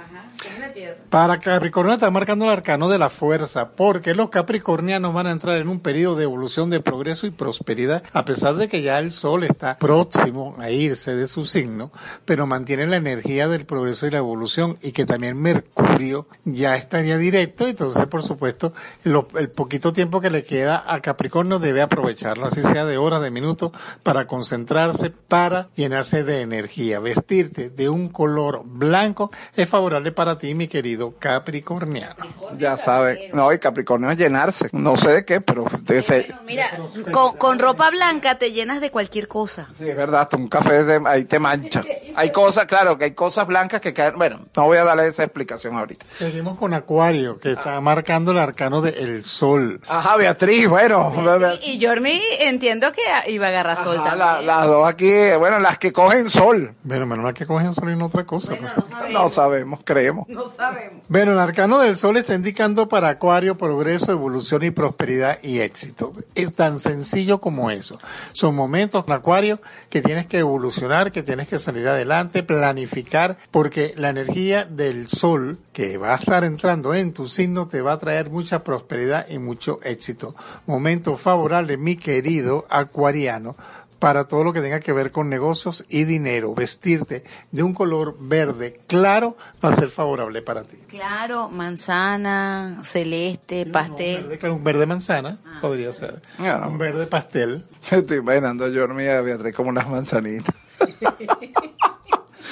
[1.09, 5.57] Para Capricornio está marcando el arcano de la fuerza, porque los capricornianos van a entrar
[5.57, 9.11] en un periodo de evolución de progreso y prosperidad, a pesar de que ya el
[9.11, 11.91] sol está próximo a irse de su signo,
[12.25, 17.17] pero mantiene la energía del progreso y la evolución, y que también Mercurio ya estaría
[17.17, 18.73] directo, entonces por supuesto
[19.03, 23.31] el poquito tiempo que le queda a Capricornio debe aprovecharlo, así sea de horas, de
[23.31, 23.71] minutos,
[24.01, 26.99] para concentrarse, para llenarse de energía.
[26.99, 32.15] Vestirte de un color blanco es favorable para ti, mi querido Capricorniano.
[32.57, 33.29] Ya sabe.
[33.31, 34.69] No, y Capricornio es llenarse.
[34.71, 36.65] No sé de qué, pero de ese- Mira,
[37.11, 39.67] con, con ropa blanca te llenas de cualquier cosa.
[39.77, 41.83] sí, es verdad, hasta un café de, ahí te mancha.
[42.15, 44.17] Hay cosas, claro, que hay cosas blancas que caen.
[44.17, 46.07] Bueno, no voy a darle esa explicación ahorita.
[46.07, 49.79] Seguimos con Acuario, que está marcando el arcano del sol.
[49.87, 51.13] Ajá, Beatriz, bueno.
[51.61, 53.01] Y, y Jormi entiendo que
[53.31, 54.27] iba a agarrar sol Ajá, también.
[54.27, 56.73] la- las dos aquí, bueno, las que cogen sol.
[56.83, 58.55] Bueno, menos mal que cogen sol y no otra cosa.
[58.55, 59.11] pues.
[59.11, 60.27] No sabemos, creemos.
[60.29, 60.62] No sabemos.
[61.09, 66.13] Bueno, el arcano del sol está indicando para Acuario progreso, evolución y prosperidad y éxito.
[66.35, 67.99] Es tan sencillo como eso.
[68.31, 74.09] Son momentos, Acuario, que tienes que evolucionar, que tienes que salir adelante, planificar, porque la
[74.09, 78.29] energía del sol que va a estar entrando en tu signo te va a traer
[78.29, 80.35] mucha prosperidad y mucho éxito.
[80.65, 83.55] Momento favorable, mi querido acuariano
[84.03, 86.53] para todo lo que tenga que ver con negocios y dinero.
[86.53, 90.75] Vestirte de un color verde claro va a ser favorable para ti.
[90.89, 94.23] Claro, manzana, celeste, pastel.
[94.23, 96.21] Verde, claro, un verde manzana podría ser.
[96.37, 96.67] Ah.
[96.69, 97.65] Un verde pastel.
[97.91, 100.53] Estoy imaginando a Jormi y a Beatriz como unas manzanitas.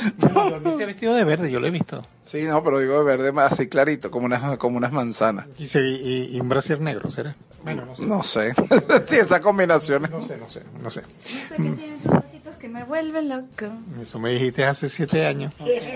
[0.77, 2.05] Se ha vestido de verde, yo lo he visto.
[2.25, 5.47] Sí, no, pero digo de verde más así clarito, como unas, como unas manzanas.
[5.57, 7.35] Y, se- y- y un brasier negro, ¿será?
[7.63, 8.05] Bueno, no sé.
[8.05, 8.53] No sé.
[9.07, 10.09] sí, esas combinaciones.
[10.11, 11.01] No sé, no sé, no sé.
[11.01, 11.07] No
[11.49, 13.67] sé qué tienen tus ojitos que me vuelven loco.
[13.99, 15.53] Eso me dijiste hace siete años,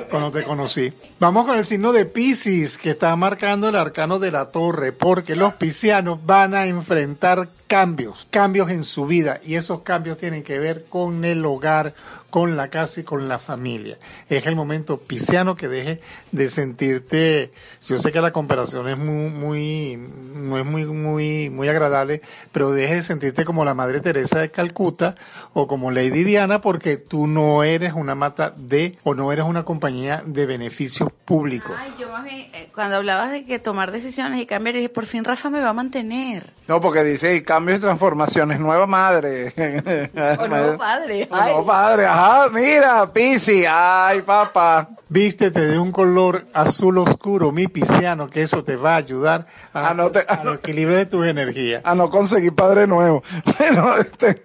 [0.09, 0.91] cuando te conocí.
[1.19, 5.35] Vamos con el signo de Pisces, que está marcando el arcano de la torre, porque
[5.35, 10.59] los piscianos van a enfrentar cambios, cambios en su vida, y esos cambios tienen que
[10.59, 11.93] ver con el hogar,
[12.29, 13.97] con la casa y con la familia.
[14.29, 15.99] Es el momento pisciano que deje
[16.31, 17.51] de sentirte,
[17.85, 22.21] yo sé que la comparación es muy, muy, no es muy, muy, muy agradable,
[22.53, 25.15] pero deje de sentirte como la Madre Teresa de Calcuta
[25.53, 29.63] o como Lady Diana porque tú no eres una mata de o no eres una
[29.63, 31.75] compañía de beneficios públicos.
[31.77, 35.05] Ay, yo más bien, eh, cuando hablabas de que tomar decisiones y cambiar, dije, por
[35.05, 36.53] fin Rafa me va a mantener.
[36.67, 39.51] No, porque dice, y cambios y transformaciones, nueva madre.
[40.39, 41.27] O nuevo padre.
[41.31, 44.89] O nuevo padre, ajá, mira, Pisi, ay, papá.
[45.07, 49.89] Vístete de un color azul oscuro, mi pisciano, que eso te va a ayudar a,
[49.89, 51.81] Ah, no te- al equilibrio de tus energías.
[51.85, 53.23] A no conseguir padre nuevo.
[53.57, 54.43] Bueno, este,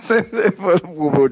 [0.00, 0.54] se- se-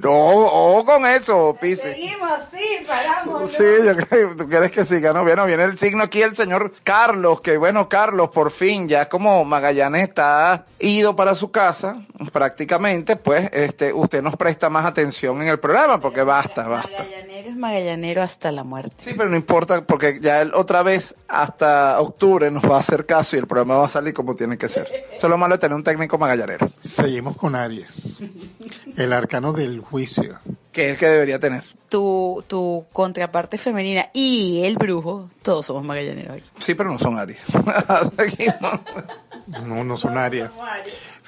[0.07, 1.83] o, o con eso, Pisi.
[1.83, 3.51] Seguimos, sí, paramos.
[3.53, 5.23] Sí, yo creo- tú quieres que siga, ¿no?
[5.23, 9.45] Bueno, viene el signo aquí el señor Carlos, que bueno, Carlos, por fin, ya como
[9.45, 15.49] Magallanes está ido para su casa, prácticamente, pues, este, usted nos presta más atención en
[15.49, 16.91] el programa, porque basta, basta.
[16.91, 18.97] Magallanero es magallanero hasta la muerte.
[18.99, 23.07] Sí, pero no importa, porque ya él otra vez, hasta octubre, nos va a hacer
[23.07, 24.87] caso y el programa va a salir como tiene que ser.
[25.15, 28.21] Eso es lo malo de tener un técnico magallanero, Seguimos con Aries,
[28.97, 30.39] el arcano del juicio.
[30.73, 31.63] Que es el que debería tener.
[31.89, 36.49] Tu, tu contraparte femenina y el brujo, todos somos magallaneros aquí.
[36.59, 37.41] Sí, pero no son Aries.
[39.67, 40.51] No, no son Aries.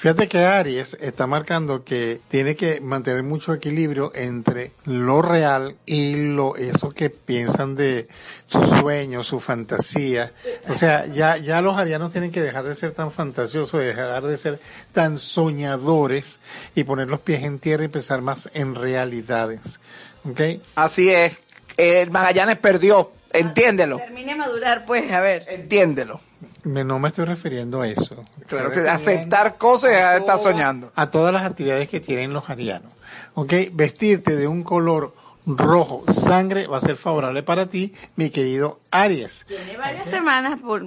[0.02, 6.16] Fíjate que Aries está marcando que tiene que mantener mucho equilibrio entre lo real y
[6.16, 8.08] lo eso que piensan de
[8.48, 10.32] sus sueños, su fantasía.
[10.68, 14.36] O sea, ya ya los arianos tienen que dejar de ser tan fantasiosos, dejar de
[14.38, 14.58] ser
[14.90, 16.40] tan soñadores
[16.74, 19.78] y poner los pies en tierra y pensar más en realidades.
[20.24, 20.40] ¿Ok?
[20.74, 21.38] Así es.
[21.76, 23.12] El Magallanes perdió.
[23.32, 23.98] Entiéndelo.
[23.98, 25.46] Termine de madurar, pues, a ver.
[25.48, 26.20] Entiéndelo.
[26.64, 28.24] Me- no me estoy refiriendo a eso.
[28.46, 30.92] Claro Estoy que aceptar cosas y dejar de estar soñando.
[30.94, 32.92] a todas las actividades que tienen los arianos.
[33.34, 33.52] ¿Ok?
[33.72, 35.14] Vestirte de un color
[35.46, 39.44] rojo sangre va a ser favorable para ti, mi querido Aries.
[39.48, 40.82] Tiene varias semanas por-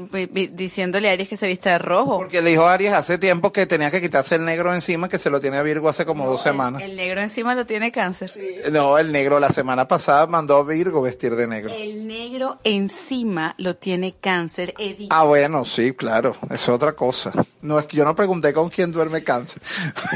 [0.56, 2.18] diciéndole a Aries que se vista de rojo.
[2.20, 5.18] Porque le dijo a Aries hace tiempo que tenía que quitarse el negro encima, que
[5.20, 6.84] se lo tiene a Virgo hace como dos semanas.
[6.84, 8.32] El negro encima lo tiene cáncer.
[8.72, 11.74] No, el negro la semana pasada mandó a Virgo vestir de negro.
[11.74, 14.74] El negro encima lo tiene cáncer.
[14.78, 15.10] Edith.
[15.12, 17.32] Ah, bueno, sí, claro, es otra cosa.
[17.62, 19.62] No es que yo no pregunté con quién duerme cáncer.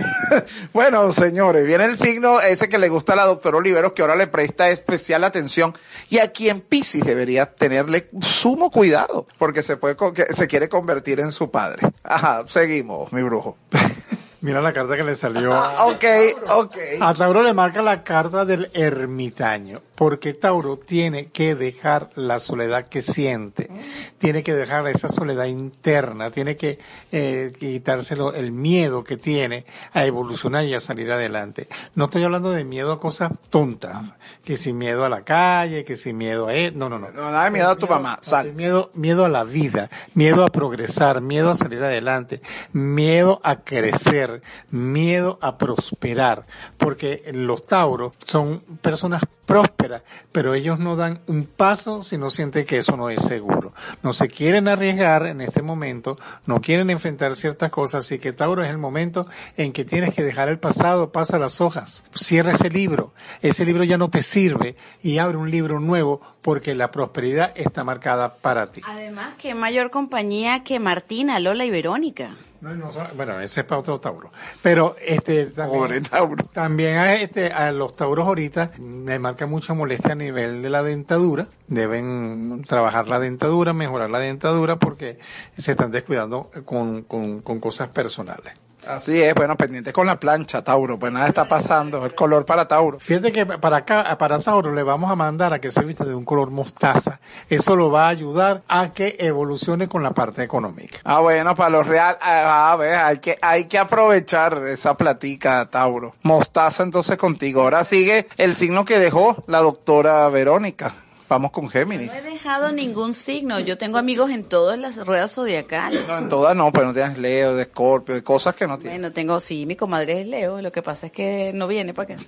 [0.73, 4.15] bueno, señores, viene el signo ese que le gusta a la doctora Oliveros, que ahora
[4.15, 5.73] le presta especial atención
[6.09, 9.95] y a quien Piscis debería tenerle sumo cuidado, porque se puede,
[10.34, 11.88] se quiere convertir en su padre.
[12.03, 13.57] Ajá, seguimos, mi brujo.
[14.41, 15.53] Mira la carta que le salió.
[15.53, 16.05] Ah, ok,
[16.51, 16.77] ok.
[17.01, 22.88] A Tauro le marca la carta del ermitaño, porque Tauro tiene que dejar la soledad
[22.88, 23.70] que siente,
[24.18, 26.80] tiene que dejar esa soledad interna, tiene que
[27.12, 31.68] eh, quitárselo el miedo que tiene a evolucionar y a salir adelante.
[31.95, 34.14] No estoy hablando de miedo a cosas tontas,
[34.45, 36.56] que sin miedo a la calle, que sin miedo a...
[36.56, 37.12] e- No, no, no.
[37.12, 38.54] No, nada de miedo a tu mamá, sal.
[38.54, 42.39] Miedo, miedo a la vida, miedo a progresar, miedo a salir adelante,
[42.72, 44.41] miedo a crecer,
[44.72, 46.45] miedo a prosperar,
[46.78, 49.88] porque los Tauros son personas prósperas,
[50.31, 53.73] pero ellos no dan un paso si no sienten que eso no es seguro.
[54.03, 58.63] No se quieren arriesgar en este momento, no quieren enfrentar ciertas cosas, así que Tauro
[58.63, 59.27] es el momento
[59.57, 63.83] en que tienes que dejar el pasado, pasa las hojas, cierra ese libro, ese libro
[63.83, 68.67] ya no te sirve y abre un libro nuevo porque la prosperidad está marcada para
[68.67, 68.81] ti.
[68.85, 72.35] Además, que mayor compañía que Martina, Lola y Verónica.
[72.62, 74.32] No, no, bueno, ese es para otro Tauro.
[74.62, 76.45] Pero este también, Pobre Tauro.
[76.45, 80.84] también a, este, a los Tauros ahorita me marca mucha molestia a nivel de la
[80.84, 81.47] dentadura.
[81.68, 85.20] Deben trabajar la dentadura, mejorar la dentadura porque
[85.57, 88.53] se están descuidando con, con, con cosas personales.
[88.89, 92.67] Así es, bueno, pendientes con la plancha, Tauro, pues nada está pasando, el color para
[92.67, 92.99] Tauro.
[92.99, 96.15] Fíjate que para acá, para Tauro le vamos a mandar a que se vista de
[96.15, 97.19] un color mostaza.
[97.51, 100.97] Eso lo va a ayudar a que evolucione con la parte económica.
[101.03, 105.69] Ah, bueno, para los real, ah, a ver, hay que, hay que aprovechar esa platica,
[105.69, 106.15] Tauro.
[106.23, 107.61] Mostaza entonces contigo.
[107.61, 110.91] Ahora sigue el signo que dejó la doctora Verónica.
[111.30, 112.25] Vamos con No he Géminis.
[112.25, 113.59] dejado ningún signo.
[113.59, 116.07] Yo tengo amigos en todas las ruedas zodiacales.
[116.07, 118.99] No, en todas no, pero no tienes Leo, de Escorpio, de cosas que no tienes.
[118.99, 120.59] Bueno, tengo, sí, mi comadre es Leo.
[120.59, 122.23] Lo que pasa es que no viene para acá.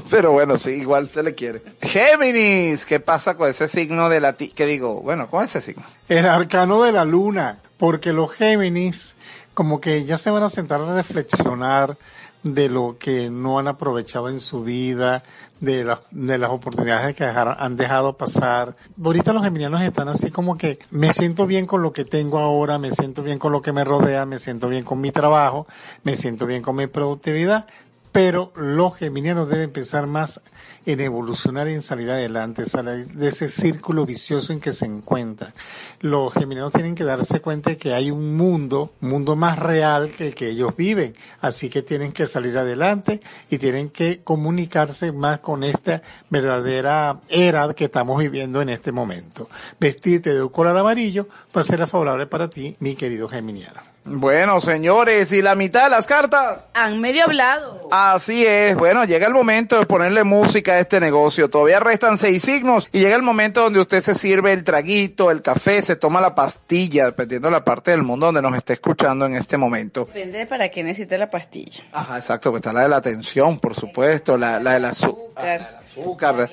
[0.10, 1.62] pero bueno, sí, igual se le quiere.
[1.82, 5.82] Géminis, ¿qué pasa con ese signo de la ti que digo, bueno, con ese signo?
[6.08, 9.16] El arcano de la luna, porque los Géminis
[9.52, 11.98] como que ya se van a sentar a reflexionar
[12.42, 15.22] de lo que no han aprovechado en su vida,
[15.60, 18.76] de las, de las oportunidades que dejaron- han dejado pasar.
[19.02, 22.78] Ahorita los geminianos están así como que me siento bien con lo que tengo ahora,
[22.78, 25.66] me siento bien con lo que me rodea, me siento bien con mi trabajo,
[26.02, 27.66] me siento bien con mi productividad,
[28.12, 30.40] pero los geminianos deben pensar más
[30.86, 35.52] en evolucionar y en salir adelante, salir de ese círculo vicioso en que se encuentran.
[36.00, 40.10] Los geminianos tienen que darse cuenta de que hay un mundo, un mundo más real
[40.10, 45.12] que el que ellos viven, así que tienen que salir adelante y tienen que comunicarse
[45.12, 49.48] más con esta verdadera era que estamos viviendo en este momento.
[49.78, 53.89] Vestirte de un color amarillo va a ser favorable para ti, mi querido geminiano.
[54.02, 56.68] Bueno, señores, ¿y la mitad de las cartas?
[56.74, 57.88] Han medio hablado.
[57.92, 61.50] Así es, bueno, llega el momento de ponerle música a este negocio.
[61.50, 65.42] Todavía restan seis signos y llega el momento donde usted se sirve el traguito, el
[65.42, 69.26] café, se toma la pastilla, dependiendo de la parte del mundo donde nos esté escuchando
[69.26, 70.06] en este momento.
[70.06, 71.84] Depende de para qué necesite la pastilla.
[71.92, 75.74] Ajá, exacto, pues está la de la atención, por supuesto, la, la del Azúcar.
[75.76, 76.50] ah, azúcar.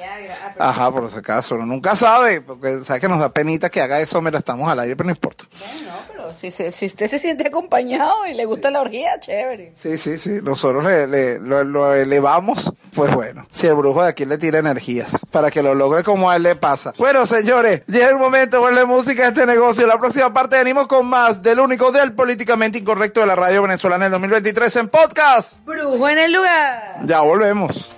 [0.59, 3.81] Ah, Ajá, por ese caso, uno nunca sabe, porque sabe que nos da penita que
[3.81, 5.45] haga eso, mira, estamos al aire, pero no importa.
[5.57, 5.91] Bueno,
[6.33, 9.71] si, se- si usted se siente acompañado y le gusta la orgía, chévere.
[9.75, 10.39] Sí, sí, sí.
[10.43, 13.45] Nosotros le, le- lo, lo elevamos, pues bueno.
[13.51, 16.43] Si el brujo de aquí le tira energías para que lo logre como a él
[16.43, 16.93] le pasa.
[16.97, 19.83] Bueno, señores, llega el momento de ponerle música a este negocio.
[19.83, 23.61] En la próxima parte venimos con más del único del políticamente incorrecto de la radio
[23.63, 25.57] venezolana en 2023 en podcast.
[25.65, 26.97] Brujo en el lugar.
[27.05, 27.89] Ya volvemos.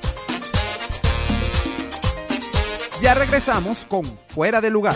[3.01, 4.03] Ya regresamos con
[4.35, 4.95] Fuera de Lugar.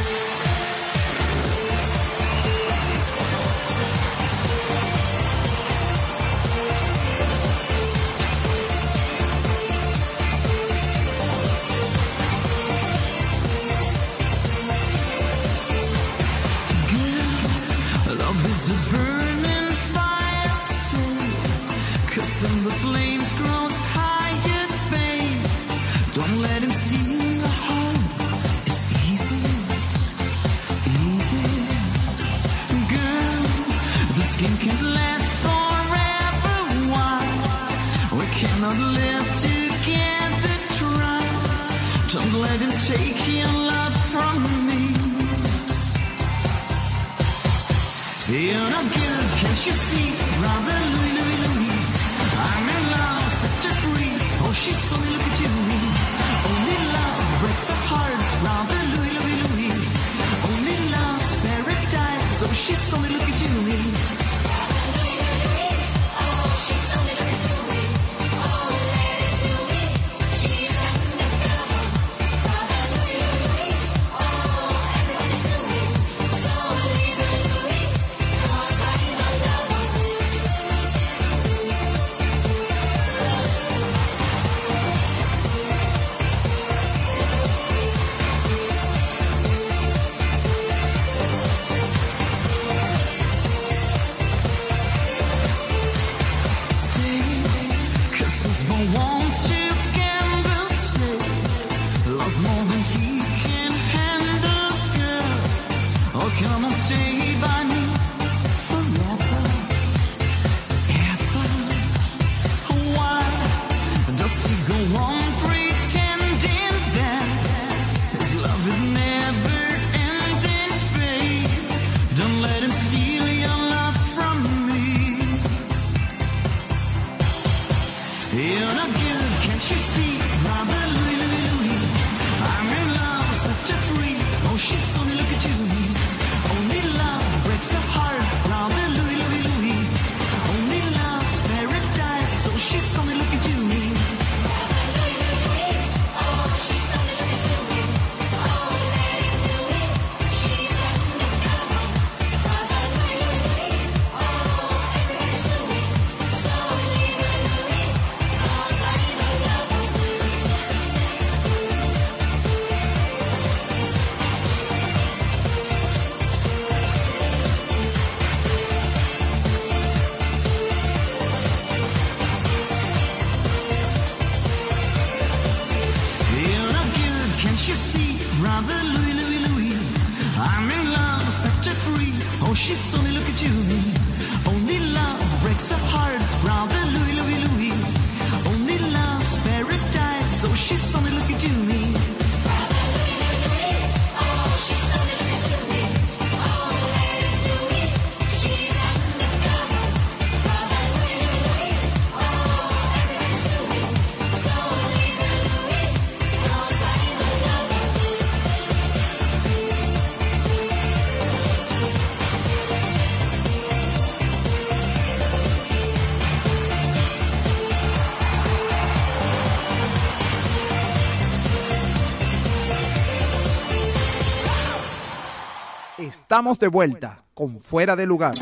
[226.34, 228.34] Estamos de vuelta con Fuera de Lugar.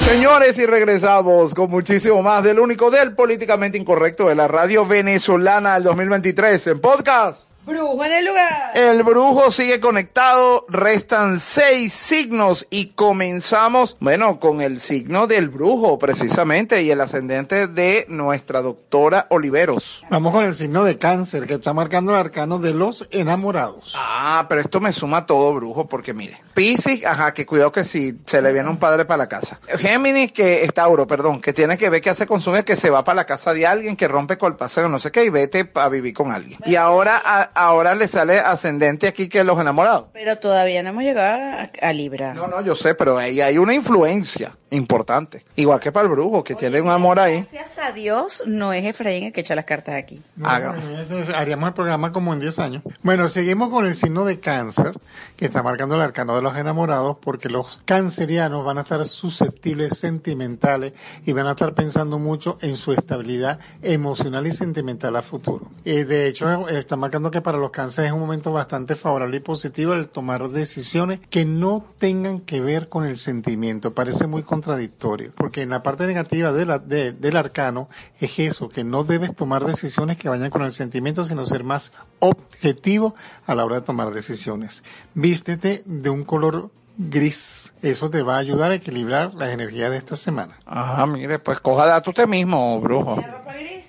[0.00, 5.74] Señores, y regresamos con muchísimo más del único del políticamente incorrecto de la radio venezolana
[5.74, 7.53] del 2023 en podcast.
[7.66, 8.70] Brujo en el lugar.
[8.74, 15.98] El brujo sigue conectado, restan seis signos y comenzamos, bueno, con el signo del brujo
[15.98, 20.04] precisamente y el ascendente de nuestra doctora Oliveros.
[20.10, 23.94] Vamos con el signo de cáncer que está marcando el arcano de los enamorados.
[23.96, 28.18] Ah, pero esto me suma todo, brujo, porque mire, Piscis, ajá, que cuidado que si
[28.26, 29.58] se le viene un padre para la casa.
[29.78, 33.04] Géminis, que es Tauro, perdón, que tiene que ver que hace consume, que se va
[33.04, 35.70] para la casa de alguien, que rompe con el paseo, no sé qué, y vete
[35.74, 36.58] a vivir con alguien.
[36.66, 40.06] Y ahora, a- ahora le sale ascendente aquí que los enamorados.
[40.12, 42.34] Pero todavía no hemos llegado a, a Libra.
[42.34, 45.44] No, no, yo sé, pero ahí hay una influencia importante.
[45.56, 47.46] Igual que para el brujo, que tiene un amor ahí.
[47.52, 50.22] Gracias a Dios no es Efraín el que echa las cartas aquí.
[50.36, 52.82] Entonces, haríamos el programa como en 10 años.
[53.02, 54.98] Bueno, seguimos con el signo de cáncer,
[55.36, 59.98] que está marcando el arcano de los enamorados, porque los cancerianos van a estar susceptibles,
[59.98, 60.92] sentimentales,
[61.24, 65.70] y van a estar pensando mucho en su estabilidad emocional y sentimental a futuro.
[65.84, 69.40] Eh, de hecho, está marcando que para los cánceres es un momento bastante favorable y
[69.40, 73.94] positivo el tomar decisiones que no tengan que ver con el sentimiento.
[73.94, 77.88] Parece muy contradictorio, porque en la parte negativa de la- de- del arcano
[78.18, 81.92] es eso, que no debes tomar decisiones que vayan con el sentimiento, sino ser más
[82.18, 83.14] objetivo
[83.46, 84.82] a la hora de tomar decisiones.
[85.14, 87.72] Vístete de un color gris.
[87.82, 90.56] Eso te va a ayudar a equilibrar las energías de esta semana.
[90.64, 93.16] Ajá, mire, pues coja dato usted mismo, brujo.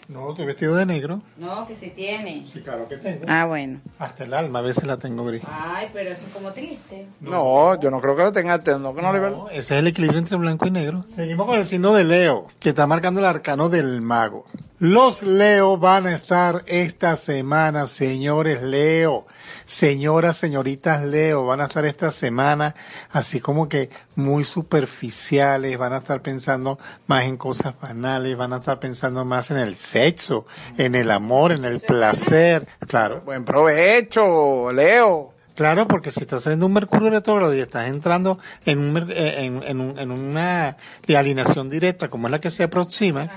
[0.07, 1.21] No, estoy vestido de negro.
[1.37, 2.45] No, que sí tiene.
[2.47, 3.25] Sí, claro que tengo.
[3.27, 3.81] Ah, bueno.
[3.97, 5.41] Hasta el alma a veces la tengo gris.
[5.47, 7.07] Ay, pero eso es como triste.
[7.21, 9.87] No, yo no creo que lo tenga, no, que no le No, ese es el
[9.87, 11.03] equilibrio entre blanco y negro.
[11.07, 14.45] Seguimos con el signo de Leo, que está marcando el arcano del mago.
[14.79, 19.25] Los Leo van a estar esta semana, señores Leo,
[19.65, 22.75] señoras, señoritas Leo, van a estar esta semana
[23.09, 28.57] así como que muy superficiales, van a estar pensando más en cosas banales, van a
[28.57, 30.45] estar pensando más en el sexo,
[30.77, 33.21] en el amor, en el placer, claro.
[33.21, 35.34] Buen provecho, Leo.
[35.55, 39.63] Claro, porque si estás saliendo un Mercurio retrógrado y estás entrando en, un, eh, en,
[39.63, 40.77] en, un- en una
[41.07, 43.29] alineación directa como es la que se aproxima,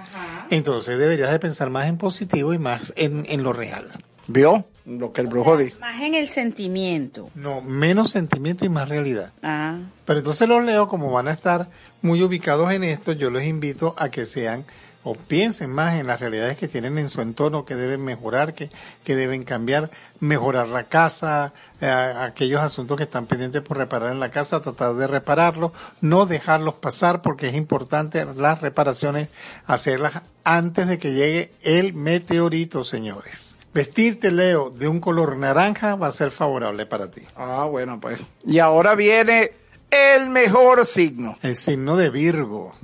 [0.50, 3.86] entonces deberías de pensar más en positivo y más en, en lo real.
[4.26, 4.66] ¿Vio?
[4.84, 5.78] Lo que el brujo dijo.
[5.80, 7.30] Más en el sentimiento.
[7.34, 9.32] No, menos sentimiento y más realidad.
[9.42, 9.78] Ah.
[10.04, 11.68] Pero entonces los leo, como van a estar
[12.02, 14.64] muy ubicados en esto, yo los invito a que sean
[15.08, 18.70] o piensen más en las realidades que tienen en su entorno, que deben mejorar, que,
[19.04, 19.90] que deben cambiar,
[20.20, 24.96] mejorar la casa, eh, aquellos asuntos que están pendientes por reparar en la casa, tratar
[24.96, 29.28] de repararlos, no dejarlos pasar porque es importante las reparaciones
[29.66, 33.56] hacerlas antes de que llegue el meteorito, señores.
[33.72, 37.22] Vestirte, Leo, de un color naranja va a ser favorable para ti.
[37.34, 38.20] Ah, bueno, pues.
[38.44, 39.52] Y ahora viene
[39.90, 41.38] el mejor signo.
[41.42, 42.74] El signo de Virgo,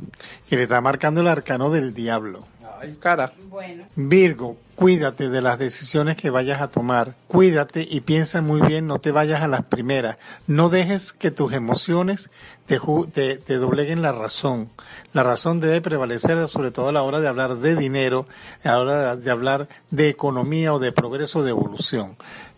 [0.49, 2.47] que le está marcando el arcano del diablo.
[2.81, 3.33] Ay, cara.
[3.49, 3.85] Bueno.
[3.95, 7.15] Virgo, cuídate de las decisiones que vayas a tomar.
[7.29, 10.17] Cuídate y piensa muy bien, no te vayas a las primeras.
[10.47, 12.31] No dejes que tus emociones
[12.67, 14.69] te, ju- te, te dobleguen la razón.
[15.13, 18.27] La razón debe prevalecer sobre todo a la hora de hablar de dinero,
[18.65, 22.17] a la hora de hablar de economía o de progreso, de evolución.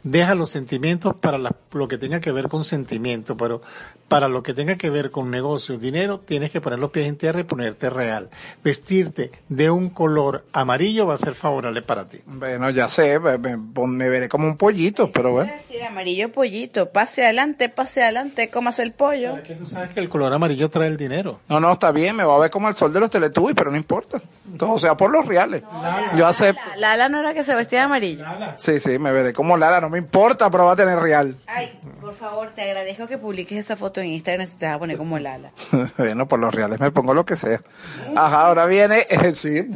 [0.08, 3.60] Deja los sentimientos para la- lo que tenga que ver con sentimiento, pero
[4.06, 7.16] para lo que tenga que ver con negocios, dinero, tienes que poner los pies en
[7.16, 8.30] tierra y ponerte real.
[8.62, 12.18] Vestirte de un color amarillo va a ser favorable para ti.
[12.26, 15.52] Bueno, ya sé, me, me- me veré como un pollito, pero bueno.
[15.68, 16.90] Sí, amarillo pollito.
[16.90, 19.38] Pase adelante, pase adelante, comas el pollo.
[19.38, 21.40] Es que tú sabes que el color amarillo trae el dinero.
[21.48, 23.72] No, no, está bien, me va a ver como el sol de los teletubbies, pero
[23.72, 24.22] no importa.
[24.56, 25.64] Todo sea por los reales.
[26.16, 26.62] Yo acepto.
[26.76, 28.24] La- Lala no era que se vestía de amarillo.
[28.56, 31.36] Sí, sí, me veré como Lara, no me importa, pero va a tener real.
[31.46, 34.78] Ay, por favor, te agradezco que publiques esa foto en Instagram si te vas a
[34.78, 35.52] poner como Lala.
[35.98, 37.60] bueno, por los reales me pongo lo que sea.
[38.14, 39.68] Ajá, ahora viene, eh, sí,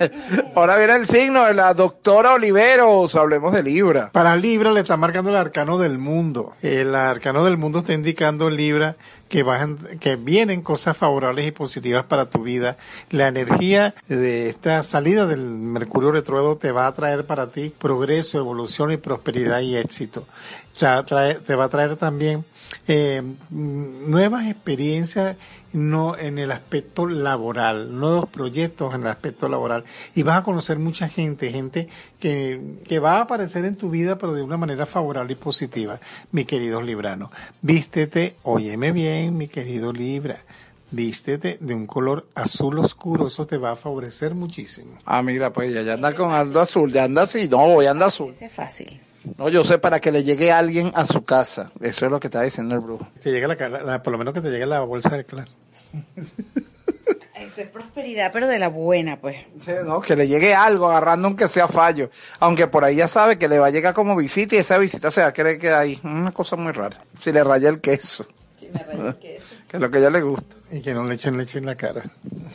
[0.54, 4.10] ahora viene el signo de la doctora Oliveros, hablemos de Libra.
[4.12, 6.54] Para Libra le está marcando el arcano del mundo.
[6.62, 8.96] El arcano del mundo está indicando Libra
[9.28, 12.76] que bajan, que vienen cosas favorables y positivas para tu vida.
[13.10, 18.38] La energía de esta salida del Mercurio retrógrado te va a traer para ti progreso,
[18.38, 20.20] evolución y prosperidad y éxito.
[20.74, 22.44] O sea, trae- te va a traer también
[22.86, 25.36] eh, nuevas experiencias
[25.72, 30.78] no en el aspecto laboral, nuevos proyectos en el aspecto laboral y vas a conocer
[30.78, 31.88] mucha gente, gente
[32.20, 36.00] que, que va a aparecer en tu vida pero de una manera favorable y positiva,
[36.32, 37.30] mi querido Librano.
[37.62, 40.38] Vístete, óyeme bien, mi querido Libra.
[40.90, 44.92] vístete de un color azul oscuro, eso te va a favorecer muchísimo.
[45.04, 47.90] Ah, mira, pues ella ya anda con algo azul, ya anda así, no, voy a
[47.90, 48.34] andar azul.
[48.40, 49.00] Es fácil.
[49.36, 51.70] No, yo sé para que le llegue alguien a su casa.
[51.80, 53.08] Eso es lo que está diciendo el brujo.
[53.22, 55.50] Te llega la, por lo menos que te llegue la bolsa de claro.
[57.34, 59.36] Eso es prosperidad, pero de la buena, pues.
[59.64, 62.10] Sí, no, que le llegue algo, agarrando aunque sea fallo.
[62.40, 65.10] Aunque por ahí ya sabe que le va a llegar como visita y esa visita
[65.10, 66.00] se va a querer que ahí.
[66.02, 67.04] Una cosa muy rara.
[67.18, 68.26] Si le raya el queso,
[69.20, 70.56] que es lo que a ella le gusta.
[70.70, 72.02] Y que no le echen leche en la cara.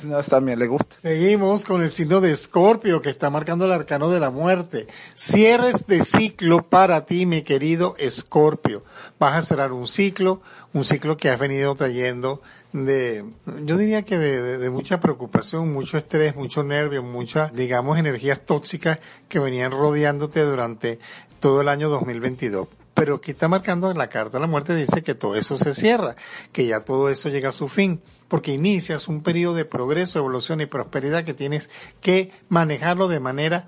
[0.04, 0.98] No, también le gusta.
[1.02, 4.88] Seguimos con el signo de Escorpio que está marcando el arcano de la muerte.
[5.16, 8.84] Cierres de ciclo para ti, mi querido Escorpio.
[9.20, 10.42] Vas a cerrar un ciclo,
[10.74, 12.42] un ciclo que has venido trayendo
[12.72, 13.24] de,
[13.66, 18.42] yo diría que de, de- de mucha preocupación, mucho estrés, mucho nervio, muchas, digamos, energías
[18.46, 19.00] tóxicas
[19.30, 21.00] que venían rodeándote durante
[21.40, 22.68] todo el año 2022.
[22.94, 25.74] Pero que está marcando en la carta de la muerte dice que todo eso se
[25.74, 26.16] cierra,
[26.52, 30.62] que ya todo eso llega a su fin, porque inicias un periodo de progreso, evolución
[30.62, 31.70] y prosperidad que tienes
[32.02, 33.68] que manejarlo de manera,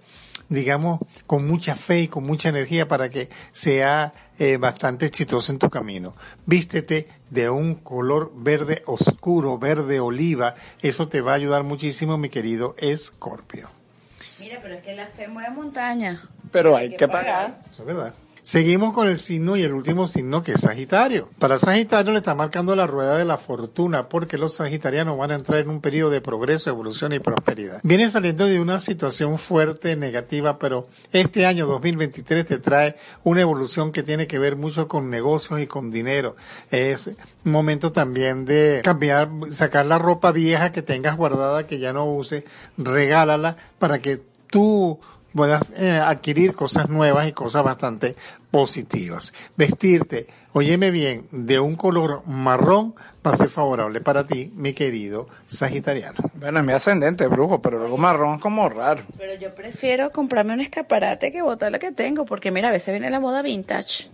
[0.50, 5.60] digamos, con mucha fe y con mucha energía para que sea eh, bastante exitoso en
[5.60, 6.16] tu camino.
[6.46, 12.30] Vístete de un color verde oscuro, verde oliva, eso te va a ayudar muchísimo, mi
[12.30, 13.70] querido Escorpio.
[14.40, 16.30] Mira, pero es que la fe mueve montaña.
[16.52, 17.62] Pero hay que pagar.
[17.72, 18.14] Eso es verdad.
[18.46, 21.30] Seguimos con el signo y el último signo que es Sagitario.
[21.40, 25.36] Para Sagitario le está marcando la rueda de la fortuna porque los sagitarianos van a
[25.36, 27.80] entrar en un periodo de progreso, evolución y prosperidad.
[27.82, 33.92] Viene saliendo de una situación fuerte, negativa, pero este año 2023 te trae una evolución
[33.92, 36.36] que tiene que ver mucho con negocios y con dinero.
[36.70, 37.10] Es
[37.44, 42.44] momento también de cambiar, sacar la ropa vieja que tengas guardada que ya no uses,
[42.78, 44.22] regálala para que
[44.52, 45.00] tú
[45.36, 48.16] puedas eh, adquirir cosas nuevas y cosas bastante
[48.56, 49.34] positivas.
[49.58, 52.96] Vestirte, óyeme bien, de un color marrón
[53.26, 56.16] va a ser favorable para ti, mi querido Sagitariano.
[56.36, 59.04] Bueno, es mi ascendente, brujo, pero luego marrón es como raro.
[59.18, 62.94] Pero yo prefiero comprarme un escaparate que botar lo que tengo, porque mira, a veces
[62.94, 64.10] viene la moda vintage.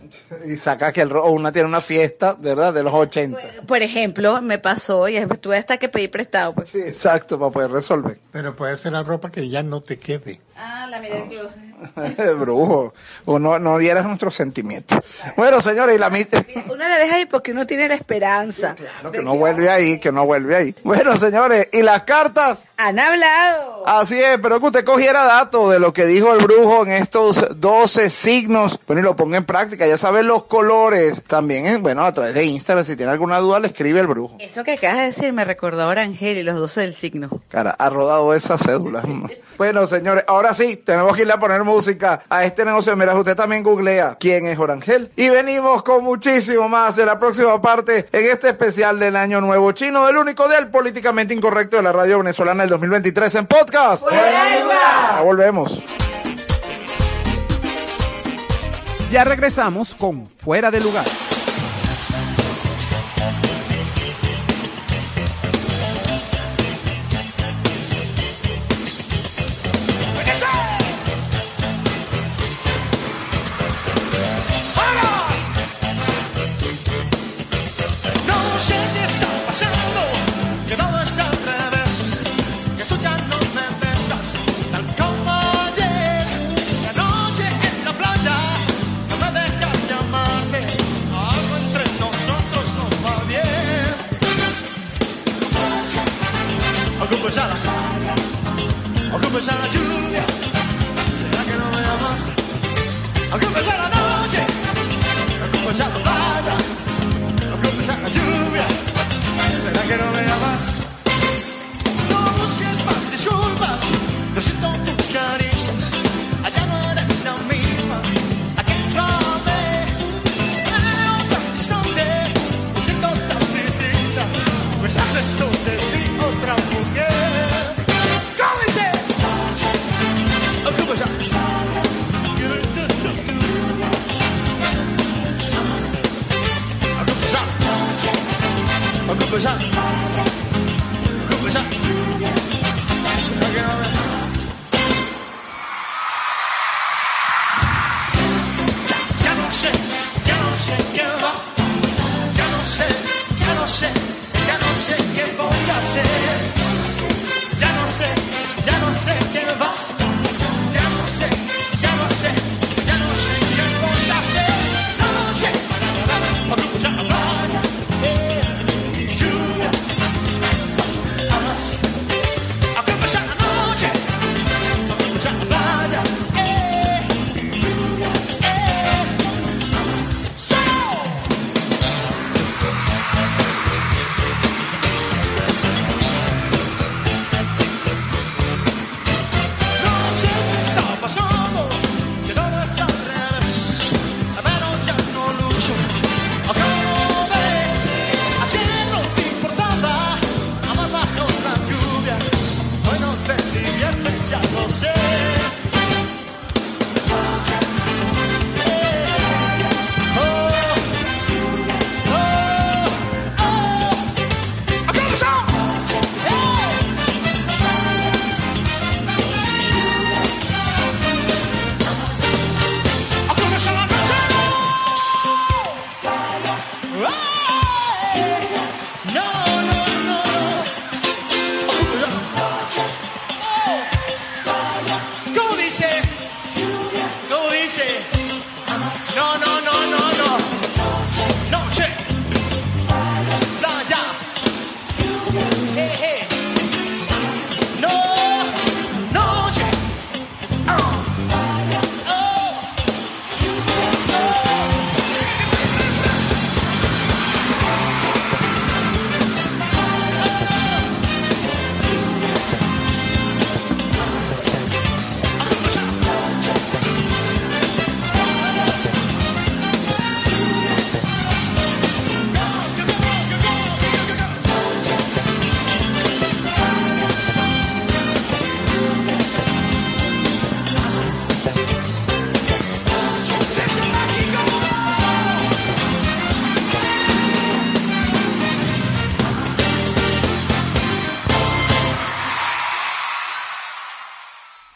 [0.47, 2.73] Y saca que el o una tiene una fiesta, ¿verdad?
[2.73, 3.37] De los 80.
[3.67, 6.55] Por ejemplo, me pasó y tuve hasta que pedir prestado.
[6.55, 6.69] Pues.
[6.69, 8.17] Sí, exacto, para poder resolver.
[8.31, 10.41] Pero puede ser la ropa que ya no te quede.
[10.55, 11.71] Ah, la mitad del closet.
[12.39, 12.93] brujo.
[13.25, 14.97] O no, no dieras sentimientos.
[15.35, 16.43] Bueno, señores, y la mitad.
[16.65, 18.75] Uno la deja ahí porque uno tiene la esperanza.
[19.11, 20.75] Que no vuelve ahí, que no vuelve ahí.
[20.83, 22.63] Bueno, señores, y las cartas.
[22.83, 23.83] Han hablado.
[23.85, 27.59] Así es, pero que usted cogiera datos de lo que dijo el brujo en estos
[27.59, 31.21] 12 signos, bueno, y lo ponga en práctica, ya sabe los colores.
[31.27, 34.35] También, eh, bueno, a través de Instagram, si tiene alguna duda, le escribe el brujo.
[34.39, 37.41] Eso que acabas de decir me recordó a Orangel y los 12 del signo.
[37.49, 39.03] Cara, ha rodado esa cédula.
[39.61, 42.97] Bueno, señores, ahora sí, tenemos que irle a poner música a este negocio.
[42.97, 45.11] Mira, usted también googlea quién es Orangel.
[45.15, 49.71] Y venimos con muchísimo más en la próxima parte, en este especial del Año Nuevo
[49.73, 54.05] Chino, del único del políticamente incorrecto de la radio venezolana del 2023 en podcast.
[54.09, 55.83] Ya volvemos.
[59.11, 61.05] Ya regresamos con Fuera de Lugar.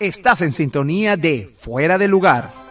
[0.05, 2.64] Estás en sintonía de Fuera de Lugar.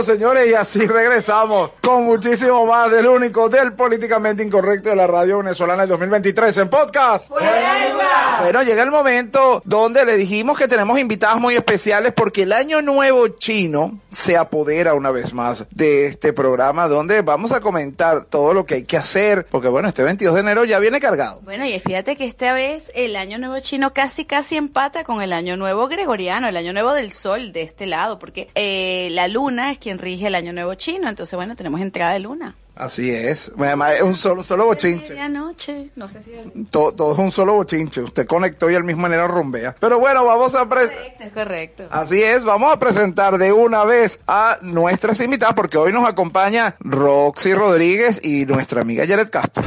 [0.00, 5.06] Bueno, señores, y así regresamos con muchísimo más del único del políticamente incorrecto de la
[5.06, 7.28] radio venezolana del 2023 en podcast.
[7.28, 12.80] Bueno, llega el momento donde le dijimos que tenemos invitados muy especiales porque el año
[12.80, 18.54] nuevo chino se apodera una vez más de este programa donde vamos a comentar todo
[18.54, 21.42] lo que hay que hacer porque bueno, este 22 de enero ya viene cargado.
[21.42, 25.34] Bueno, y fíjate que esta vez el año nuevo chino casi casi empata con el
[25.34, 29.70] año nuevo gregoriano, el año nuevo del sol de este lado, porque eh, la luna
[29.70, 32.54] es quien rige el año nuevo chino, entonces bueno, tenemos entrada de luna.
[32.76, 33.52] Así es.
[33.58, 35.10] Además, es un solo, solo bochinche.
[35.10, 38.00] Medianoche, no sé si es Todo, todo es un solo bochinche.
[38.00, 39.76] Usted conectó y al mismo manera rumbea.
[39.78, 41.82] Pero bueno, vamos a pre- correcto, es correcto.
[41.90, 46.76] Así es, vamos a presentar de una vez a nuestras invitadas porque hoy nos acompaña
[46.80, 49.62] Roxy Rodríguez y nuestra amiga Jared Castro.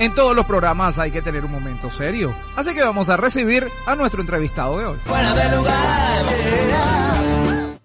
[0.00, 3.70] En todos los programas hay que tener un momento serio, así que vamos a recibir
[3.84, 4.98] a nuestro entrevistado de hoy.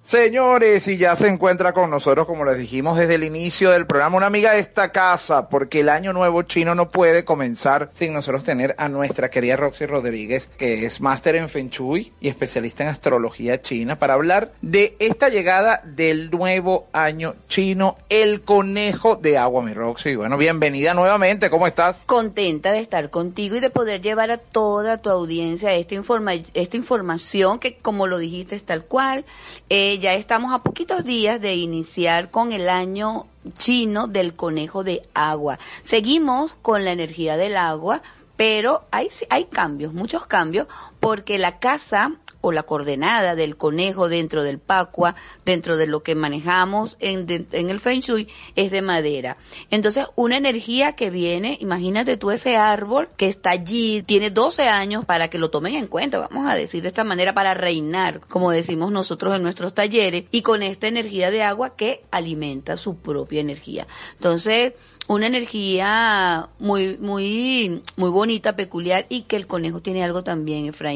[0.05, 4.17] Señores, y ya se encuentra con nosotros, como les dijimos desde el inicio del programa,
[4.17, 8.43] una amiga de esta casa, porque el año nuevo chino no puede comenzar sin nosotros
[8.43, 12.89] tener a nuestra querida Roxy Rodríguez, que es máster en Feng Shui y especialista en
[12.89, 19.63] astrología china, para hablar de esta llegada del nuevo año chino, el conejo de agua,
[19.63, 20.15] mi Roxy.
[20.15, 22.03] Bueno, bienvenida nuevamente, ¿cómo estás?
[22.05, 26.77] contenta de estar contigo y de poder llevar a toda tu audiencia esta, informa esta
[26.77, 29.25] información que, como lo dijiste, es tal cual.
[29.69, 33.27] Eh, ya estamos a poquitos días de iniciar con el año
[33.57, 35.59] chino del conejo de agua.
[35.81, 38.01] Seguimos con la energía del agua,
[38.37, 40.67] pero hay, hay cambios, muchos cambios,
[41.05, 46.13] porque la casa o la coordenada del conejo dentro del pacua, dentro de lo que
[46.13, 49.37] manejamos en, el Feng Shui, es de madera.
[49.71, 55.05] Entonces, una energía que viene, imagínate tú ese árbol que está allí, tiene 12 años
[55.05, 58.51] para que lo tomen en cuenta, vamos a decir de esta manera, para reinar, como
[58.51, 63.41] decimos nosotros en nuestros talleres, y con esta energía de agua que alimenta su propia
[63.41, 63.87] energía.
[64.13, 64.73] Entonces,
[65.07, 70.94] una energía muy, muy, muy bonita, peculiar y que el conejo tiene algo también, Efraín,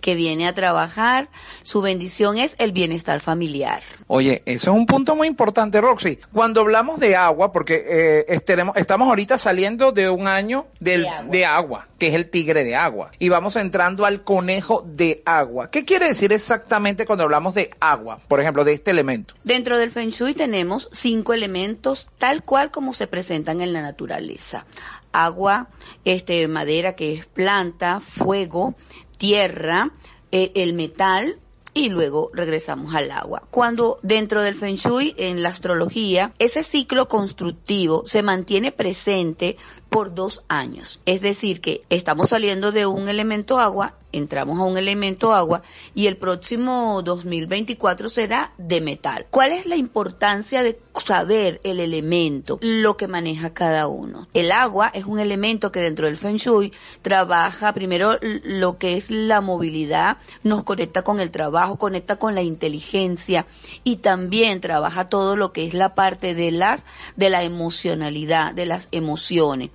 [0.00, 1.28] que viene a trabajar.
[1.62, 3.82] Su bendición es el bienestar familiar.
[4.06, 6.18] Oye, eso es un punto muy importante, Roxy.
[6.32, 11.30] Cuando hablamos de agua, porque eh, estamos ahorita saliendo de un año del, De agua.
[11.30, 15.70] de agua, que es el tigre de agua, y vamos entrando al conejo de agua.
[15.70, 19.34] ¿Qué quiere decir exactamente cuando hablamos de agua, por ejemplo, de este elemento?
[19.44, 24.66] Dentro del Feng Shui tenemos cinco elementos tal cual como se presentan en la naturaleza.
[25.12, 25.68] Agua,
[26.04, 28.74] este, madera que es planta, fuego,
[29.20, 29.90] tierra,
[30.32, 31.38] eh, el metal,
[31.74, 33.42] y luego regresamos al agua.
[33.50, 39.56] Cuando dentro del Feng Shui, en la astrología, ese ciclo constructivo se mantiene presente
[39.90, 41.00] por dos años.
[41.04, 45.62] Es decir, que estamos saliendo de un elemento agua, entramos a un elemento agua
[45.94, 49.26] y el próximo 2024 será de metal.
[49.30, 54.28] ¿Cuál es la importancia de saber el elemento, lo que maneja cada uno?
[54.34, 56.72] El agua es un elemento que dentro del Feng Shui
[57.02, 62.42] trabaja primero lo que es la movilidad, nos conecta con el trabajo, conecta con la
[62.42, 63.46] inteligencia
[63.84, 66.84] y también trabaja todo lo que es la parte de las
[67.16, 69.70] de la emocionalidad, de las emociones.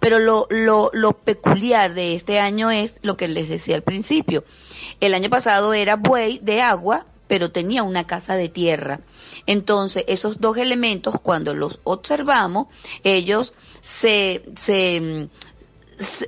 [0.00, 4.44] Pero lo, lo, lo peculiar de este año es lo que les decía al principio.
[5.00, 9.00] El año pasado era buey de agua, pero tenía una casa de tierra.
[9.46, 12.68] Entonces, esos dos elementos, cuando los observamos,
[13.04, 15.28] ellos se, se,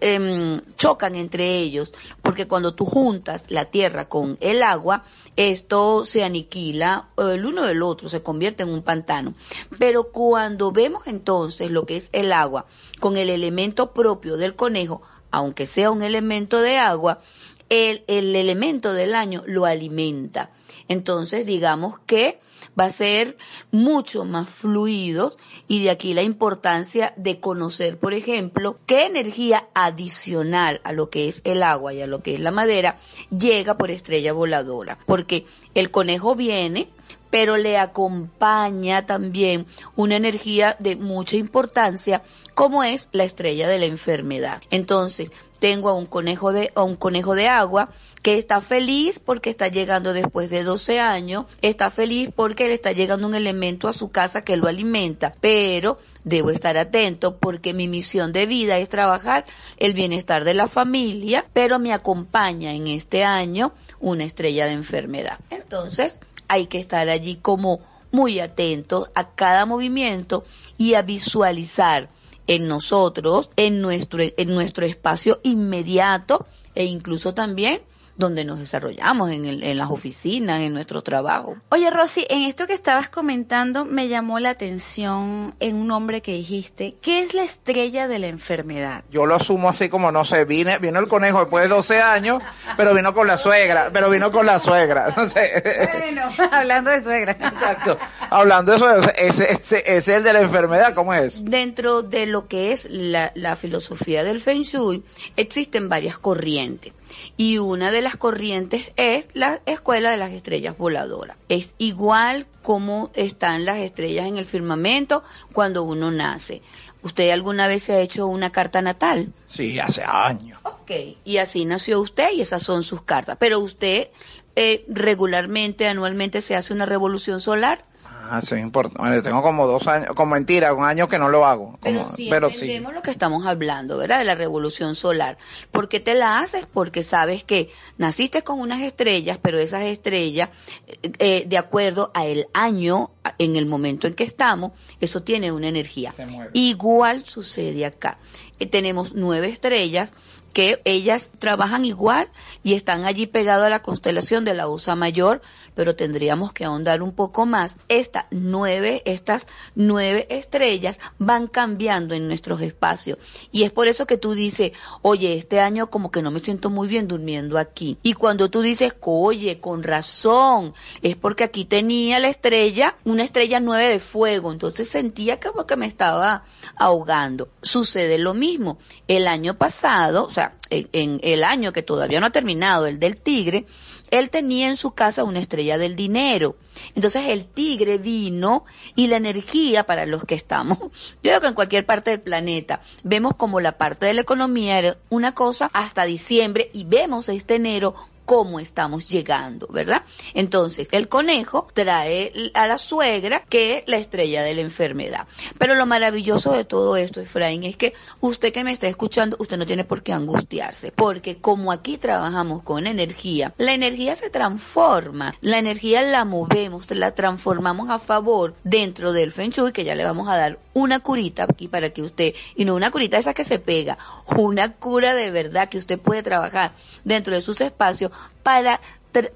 [0.00, 1.92] em, chocan entre ellos,
[2.22, 5.04] porque cuando tú juntas la tierra con el agua,
[5.36, 9.34] esto se aniquila el uno del otro, se convierte en un pantano.
[9.78, 12.66] Pero cuando vemos entonces lo que es el agua
[12.98, 17.20] con el elemento propio del conejo, aunque sea un elemento de agua,
[17.68, 20.50] el, el elemento del año lo alimenta.
[20.88, 22.40] Entonces, digamos que
[22.78, 23.36] va a ser
[23.70, 25.36] mucho más fluido
[25.68, 31.28] y de aquí la importancia de conocer, por ejemplo, qué energía adicional a lo que
[31.28, 32.98] es el agua y a lo que es la madera
[33.36, 34.98] llega por estrella voladora.
[35.06, 36.90] Porque el conejo viene
[37.30, 39.66] pero le acompaña también
[39.96, 42.22] una energía de mucha importancia
[42.54, 44.60] como es la estrella de la enfermedad.
[44.70, 47.90] Entonces, tengo a un conejo de, a un conejo de agua
[48.22, 52.92] que está feliz porque está llegando después de 12 años, está feliz porque le está
[52.92, 57.88] llegando un elemento a su casa que lo alimenta, pero debo estar atento porque mi
[57.88, 59.46] misión de vida es trabajar
[59.78, 65.38] el bienestar de la familia, pero me acompaña en este año una estrella de enfermedad.
[65.48, 66.18] Entonces,
[66.48, 67.80] hay que estar allí como
[68.12, 70.44] muy atentos a cada movimiento
[70.76, 72.10] y a visualizar
[72.46, 77.82] en nosotros, en nuestro, en nuestro espacio inmediato e incluso también
[78.20, 81.56] donde nos desarrollamos, en, el- en las oficinas, en nuestro trabajo.
[81.70, 86.32] Oye, Rosy, en esto que estabas comentando me llamó la atención en un nombre que
[86.32, 86.94] dijiste.
[87.02, 89.02] ¿Qué es la estrella de la enfermedad?
[89.10, 92.42] Yo lo asumo así como, no sé, vine, vino el conejo después de 12 años,
[92.76, 95.12] pero vino con la suegra, pero vino con la suegra.
[95.16, 95.88] No sé.
[95.98, 97.32] Bueno, hablando de suegra.
[97.32, 97.98] Exacto.
[98.30, 101.44] Hablando de eso, ese, ese, ese es el de la enfermedad, ¿cómo es?
[101.44, 105.02] Dentro de lo que es la, la filosofía del Feng Shui,
[105.36, 106.92] existen varias corrientes.
[107.36, 111.36] Y una de las corrientes es la escuela de las estrellas voladoras.
[111.48, 116.62] Es igual como están las estrellas en el firmamento cuando uno nace.
[117.02, 119.32] ¿Usted alguna vez se ha hecho una carta natal?
[119.46, 120.60] Sí, hace años.
[120.64, 120.90] Ok,
[121.24, 123.36] y así nació usted y esas son sus cartas.
[123.40, 124.08] Pero usted
[124.56, 127.84] eh, regularmente, anualmente se hace una revolución solar.
[128.32, 129.00] Ah, eso es importante.
[129.00, 131.78] Bueno, yo tengo como dos años, como mentira, un año que no lo hago.
[131.82, 132.56] Pero Como- sí pero sí.
[132.66, 134.20] entendemos lo que estamos hablando, ¿verdad?
[134.20, 135.36] De la revolución solar.
[135.72, 136.66] ¿Por qué te la haces?
[136.72, 140.48] Porque sabes que naciste con unas estrellas, pero esas estrellas,
[140.86, 145.52] eh, eh, de acuerdo a el año, en el momento en que estamos, eso tiene
[145.52, 146.12] una energía.
[146.52, 148.18] Igual sucede acá.
[148.58, 150.12] Eh, tenemos nueve estrellas
[150.52, 152.28] que ellas trabajan igual
[152.62, 155.42] y están allí pegadas a la constelación de la Osa Mayor,
[155.74, 157.76] pero tendríamos que ahondar un poco más.
[157.88, 163.18] Estas nueve, estas nueve estrellas van cambiando en nuestros espacios.
[163.52, 166.70] Y es por eso que tú dices, oye, este año como que no me siento
[166.70, 167.98] muy bien durmiendo aquí.
[168.02, 173.60] Y cuando tú dices, oye, con razón, es porque aquí tenía la estrella, una estrella
[173.60, 176.44] nueve de fuego, entonces sentía como que me estaba
[176.76, 177.48] ahogando.
[177.62, 178.78] Sucede lo mismo.
[179.08, 182.98] El año pasado, o sea, en, en el año que todavía no ha terminado, el
[182.98, 183.66] del tigre,
[184.10, 186.56] él tenía en su casa una estrella del dinero.
[186.94, 190.88] Entonces el tigre vino y la energía para los que estamos, yo
[191.22, 194.96] creo que en cualquier parte del planeta, vemos como la parte de la economía era
[195.08, 197.94] una cosa hasta diciembre y vemos este enero
[198.30, 200.04] cómo estamos llegando, ¿verdad?
[200.34, 205.26] Entonces, el conejo trae a la suegra que es la estrella de la enfermedad.
[205.58, 209.58] Pero lo maravilloso de todo esto, Efraín, es que usted que me está escuchando, usted
[209.58, 215.34] no tiene por qué angustiarse, porque como aquí trabajamos con energía, la energía se transforma,
[215.40, 220.04] la energía la movemos, la transformamos a favor dentro del Feng Shui, que ya le
[220.04, 223.42] vamos a dar una curita aquí para que usted, y no una curita esa que
[223.42, 223.98] se pega,
[224.36, 228.12] una cura de verdad que usted puede trabajar dentro de sus espacios
[228.42, 228.80] para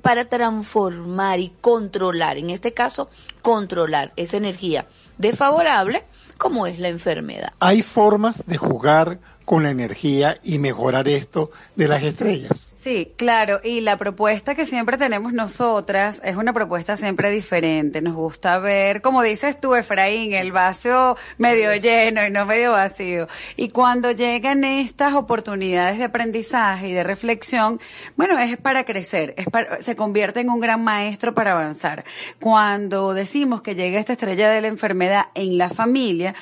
[0.02, 3.10] para transformar y controlar, en este caso,
[3.42, 4.86] controlar esa energía
[5.18, 6.04] desfavorable
[6.38, 7.52] como es la enfermedad.
[7.58, 12.72] Hay formas de jugar con la energía y mejorar esto de las estrellas.
[12.78, 18.02] Sí, claro, y la propuesta que siempre tenemos nosotras es una propuesta siempre diferente.
[18.02, 23.28] Nos gusta ver, como dices tú, Efraín, el vaso medio lleno y no medio vacío.
[23.56, 27.80] Y cuando llegan estas oportunidades de aprendizaje y de reflexión,
[28.16, 32.04] bueno, es para crecer, es para, se convierte en un gran maestro para avanzar.
[32.40, 36.34] Cuando decimos que llega esta estrella de la enfermedad en la familia,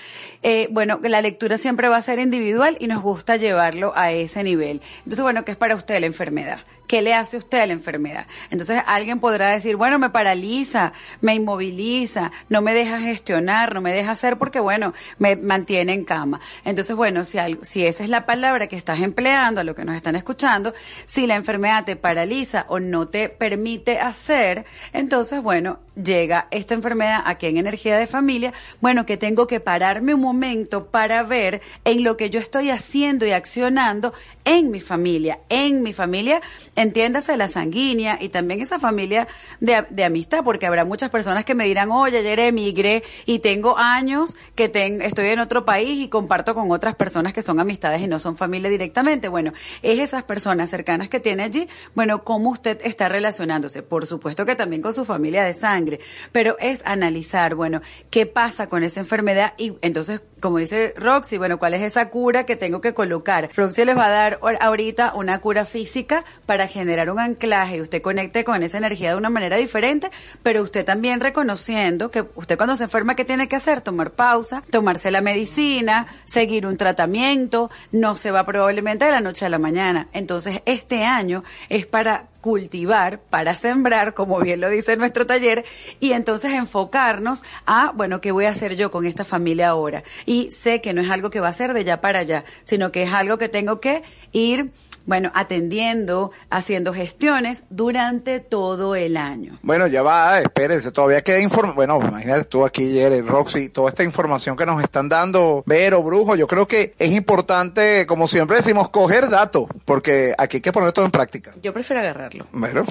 [0.43, 4.43] eh, bueno, la lectura siempre va a ser individual y nos gusta llevarlo a ese
[4.43, 4.83] nivel.
[4.99, 6.61] Entonces, bueno, ¿qué es para usted la enfermedad?
[6.87, 8.27] ¿Qué le hace usted a la enfermedad?
[8.51, 13.93] Entonces alguien podrá decir, bueno, me paraliza, me inmoviliza, no me deja gestionar, no me
[13.93, 16.41] deja hacer porque, bueno, me mantiene en cama.
[16.65, 19.85] Entonces, bueno, si, algo, si esa es la palabra que estás empleando, a lo que
[19.85, 20.75] nos están escuchando,
[21.07, 27.23] si la enfermedad te paraliza o no te permite hacer, entonces, bueno, llega esta enfermedad
[27.25, 32.05] aquí en energía de familia, bueno, que tengo que pararme un momento para ver en
[32.05, 34.13] lo que yo estoy haciendo y accionando
[34.45, 36.41] en mi familia, en mi familia,
[36.77, 39.29] entiéndase la sanguínea y también esa familia
[39.61, 43.79] de, de amistad, porque habrá muchas personas que me dirán, oye, ayer emigré y tengo
[43.79, 48.01] años que ten- estoy en otro país y comparto con otras personas que son amistades
[48.01, 49.29] y no son familia directamente.
[49.29, 49.53] Bueno,
[49.83, 53.83] es esas personas cercanas que tiene allí, bueno, cómo usted está relacionándose.
[53.83, 56.01] Por supuesto que también con su familia de sangre,
[56.33, 61.59] pero es analizar, bueno, qué pasa con esa enfermedad y entonces, como dice Roxy, bueno,
[61.59, 63.51] ¿cuál es esa cura que tengo que colocar?
[63.55, 67.81] Roxy les va a dar ahor- ahorita una cura física para generar un anclaje y
[67.81, 70.11] usted conecte con esa energía de una manera diferente,
[70.43, 73.81] pero usted también reconociendo que usted cuando se enferma, ¿qué tiene que hacer?
[73.81, 79.47] Tomar pausa, tomarse la medicina, seguir un tratamiento, no se va probablemente de la noche
[79.47, 80.09] a la mañana.
[80.13, 85.65] Entonces, este año es para cultivar, para sembrar, como bien lo dice nuestro taller,
[86.01, 90.03] y entonces enfocarnos a, bueno, ¿qué voy a hacer yo con esta familia ahora?
[90.27, 92.93] Y sé que no es algo que va a ser de ya para allá, sino
[92.93, 94.03] que es algo que tengo que
[94.33, 94.73] ir
[95.07, 99.59] bueno, atendiendo, haciendo gestiones durante todo el año.
[99.63, 101.77] Bueno, ya va, espérese, todavía queda información.
[101.77, 106.37] Bueno, imagínate tú aquí, Jerry, Roxy, toda esta información que nos están dando, Vero, Brujo,
[106.37, 110.93] yo creo que es importante, como siempre decimos, coger datos, porque aquí hay que poner
[110.93, 111.53] todo en práctica.
[111.63, 112.47] Yo prefiero agarrarlo.
[112.53, 112.83] Bueno,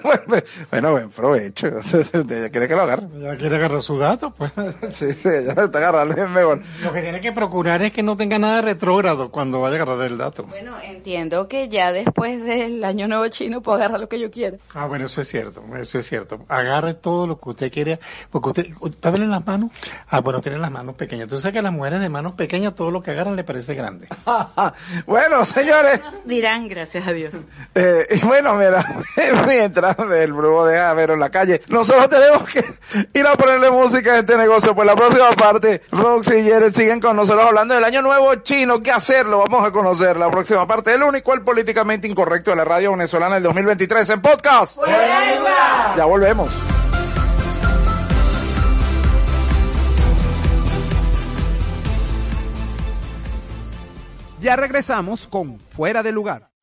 [0.70, 1.68] bueno, buen provecho.
[2.14, 3.06] Ella quiere que lo agarre.
[3.20, 4.52] Ya quiere agarrar su dato, pues.
[4.90, 6.60] Sí, sí, ella está agarrando es mejor.
[6.82, 9.82] Lo que tiene que procurar es que no tenga nada de retrógrado cuando vaya a
[9.82, 10.44] agarrar el dato.
[10.44, 14.56] Bueno, entiendo que ya después del año nuevo chino puedo agarrar lo que yo quiera.
[14.74, 16.44] Ah, bueno, eso es cierto, eso es cierto.
[16.48, 17.98] Agarre todo lo que usted quiera,
[18.30, 19.70] porque usted, ¿usted en las manos?
[20.08, 21.28] Ah, bueno, tiene las manos pequeñas.
[21.28, 23.74] Tú sabes que a las mujeres de manos pequeñas todo lo que agarran le parece
[23.74, 24.08] grande.
[25.06, 26.00] bueno, señores.
[26.24, 27.34] Dirán, gracias a Dios.
[27.76, 28.84] Eh, y bueno, mira,
[29.48, 32.62] mientras el brujo deja a Vero en la calle, nosotros tenemos que
[33.18, 34.74] ir a ponerle música a este negocio.
[34.76, 38.80] Pues la próxima parte, Roxy y Jared siguen con nosotros hablando del año nuevo chino.
[38.80, 39.44] ¿Qué hacerlo?
[39.48, 40.94] Vamos a conocer la próxima parte.
[40.94, 44.78] El único, el políticamente incorrecto de la radio venezolana del 2023 en podcast.
[45.96, 46.50] Ya volvemos.
[54.40, 56.53] Ya regresamos con Fuera de Lugar.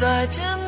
[0.00, 0.63] 再见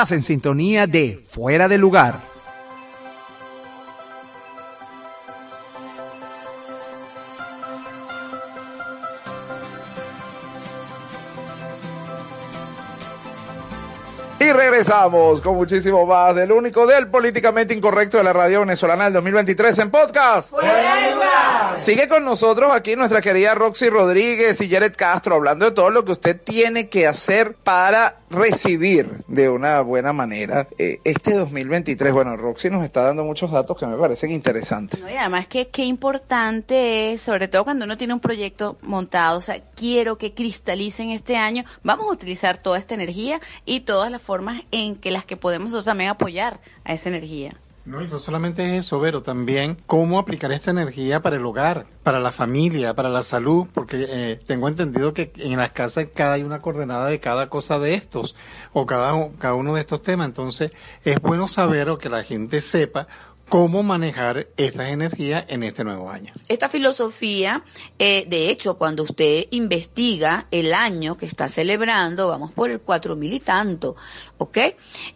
[0.00, 2.14] Estás en sintonía de Fuera de Lugar.
[14.38, 19.12] Y regresamos con muchísimo más del único del políticamente incorrecto de la radio venezolana del
[19.12, 20.54] 2023 en podcast.
[21.76, 26.06] Sigue con nosotros aquí nuestra querida Roxy Rodríguez y Jared Castro hablando de todo lo
[26.06, 32.12] que usted tiene que hacer para recibir de una buena manera eh, este 2023.
[32.12, 35.00] Bueno, Roxy nos está dando muchos datos que me parecen interesantes.
[35.00, 39.42] Y además que qué importante es, sobre todo cuando uno tiene un proyecto montado, o
[39.42, 44.22] sea, quiero que cristalicen este año, vamos a utilizar toda esta energía y todas las
[44.22, 47.56] formas en que las que podemos nosotros también apoyar a esa energía.
[47.90, 51.86] No, y no solamente es eso, Vero, también cómo aplicar esta energía para el hogar,
[52.04, 56.34] para la familia, para la salud, porque eh, tengo entendido que en las casas cada
[56.34, 58.36] hay una coordenada de cada cosa de estos,
[58.72, 60.28] o cada, cada uno de estos temas.
[60.28, 60.70] Entonces,
[61.04, 63.08] es bueno saber o que la gente sepa
[63.50, 66.32] cómo manejar estas energías en este nuevo año.
[66.46, 67.64] Esta filosofía,
[67.98, 73.16] eh, de hecho, cuando usted investiga el año que está celebrando, vamos por el cuatro
[73.16, 73.96] mil y tanto,
[74.38, 74.58] ¿ok?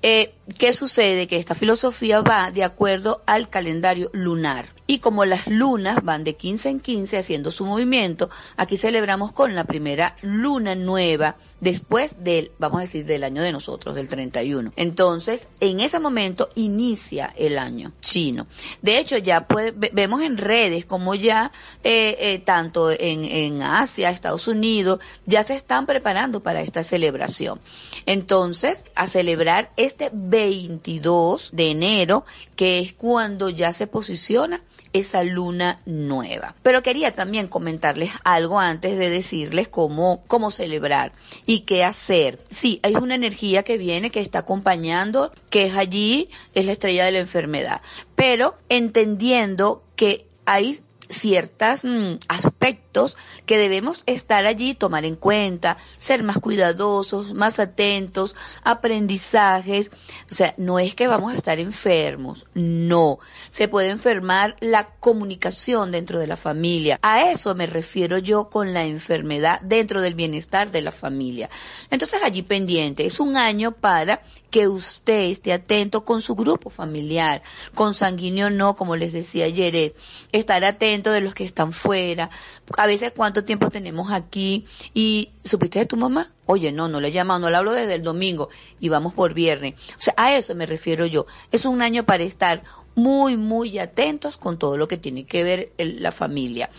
[0.02, 1.26] Eh, ¿Qué sucede?
[1.26, 4.74] Que esta filosofía va de acuerdo al calendario lunar.
[4.86, 9.54] Y como las lunas van de 15 en 15 haciendo su movimiento, aquí celebramos con
[9.54, 14.74] la primera luna nueva después del, vamos a decir, del año de nosotros, del 31.
[14.76, 18.46] Entonces, en ese momento inicia el año chino.
[18.82, 19.46] De hecho, ya
[19.92, 21.50] vemos en redes como ya,
[21.82, 27.58] eh, eh, tanto en, en Asia, Estados Unidos, ya se están preparando para esta celebración.
[28.04, 32.24] Entonces, a celebrar este 22 de enero,
[32.56, 34.62] que es cuando ya se posiciona
[34.92, 36.56] esa luna nueva.
[36.64, 41.12] Pero quería también comentarles algo antes de decirles cómo, cómo celebrar
[41.46, 42.40] y qué hacer.
[42.50, 47.04] Sí, hay una energía que viene, que está acompañando, que es allí, es la estrella
[47.04, 47.80] de la enfermedad.
[48.16, 50.80] Pero entendiendo que hay
[51.14, 51.82] ciertos
[52.28, 53.16] aspectos
[53.46, 59.90] que debemos estar allí, tomar en cuenta, ser más cuidadosos, más atentos, aprendizajes.
[60.30, 63.18] O sea, no es que vamos a estar enfermos, no.
[63.50, 66.98] Se puede enfermar la comunicación dentro de la familia.
[67.02, 71.50] A eso me refiero yo con la enfermedad dentro del bienestar de la familia.
[71.90, 77.42] Entonces allí pendiente, es un año para que usted esté atento con su grupo familiar,
[77.74, 79.96] con sanguíneo no, como les decía ayer,
[80.30, 82.30] estar atento de los que están fuera,
[82.76, 86.32] a veces cuánto tiempo tenemos aquí y ¿supiste de tu mamá?
[86.46, 88.48] Oye, no, no le he llamado, no le hablo desde el domingo
[88.80, 89.74] y vamos por viernes.
[89.98, 91.26] O sea, a eso me refiero yo.
[91.52, 92.62] Es un año para estar
[92.94, 96.70] muy, muy atentos con todo lo que tiene que ver la familia.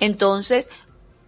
[0.00, 0.68] Entonces,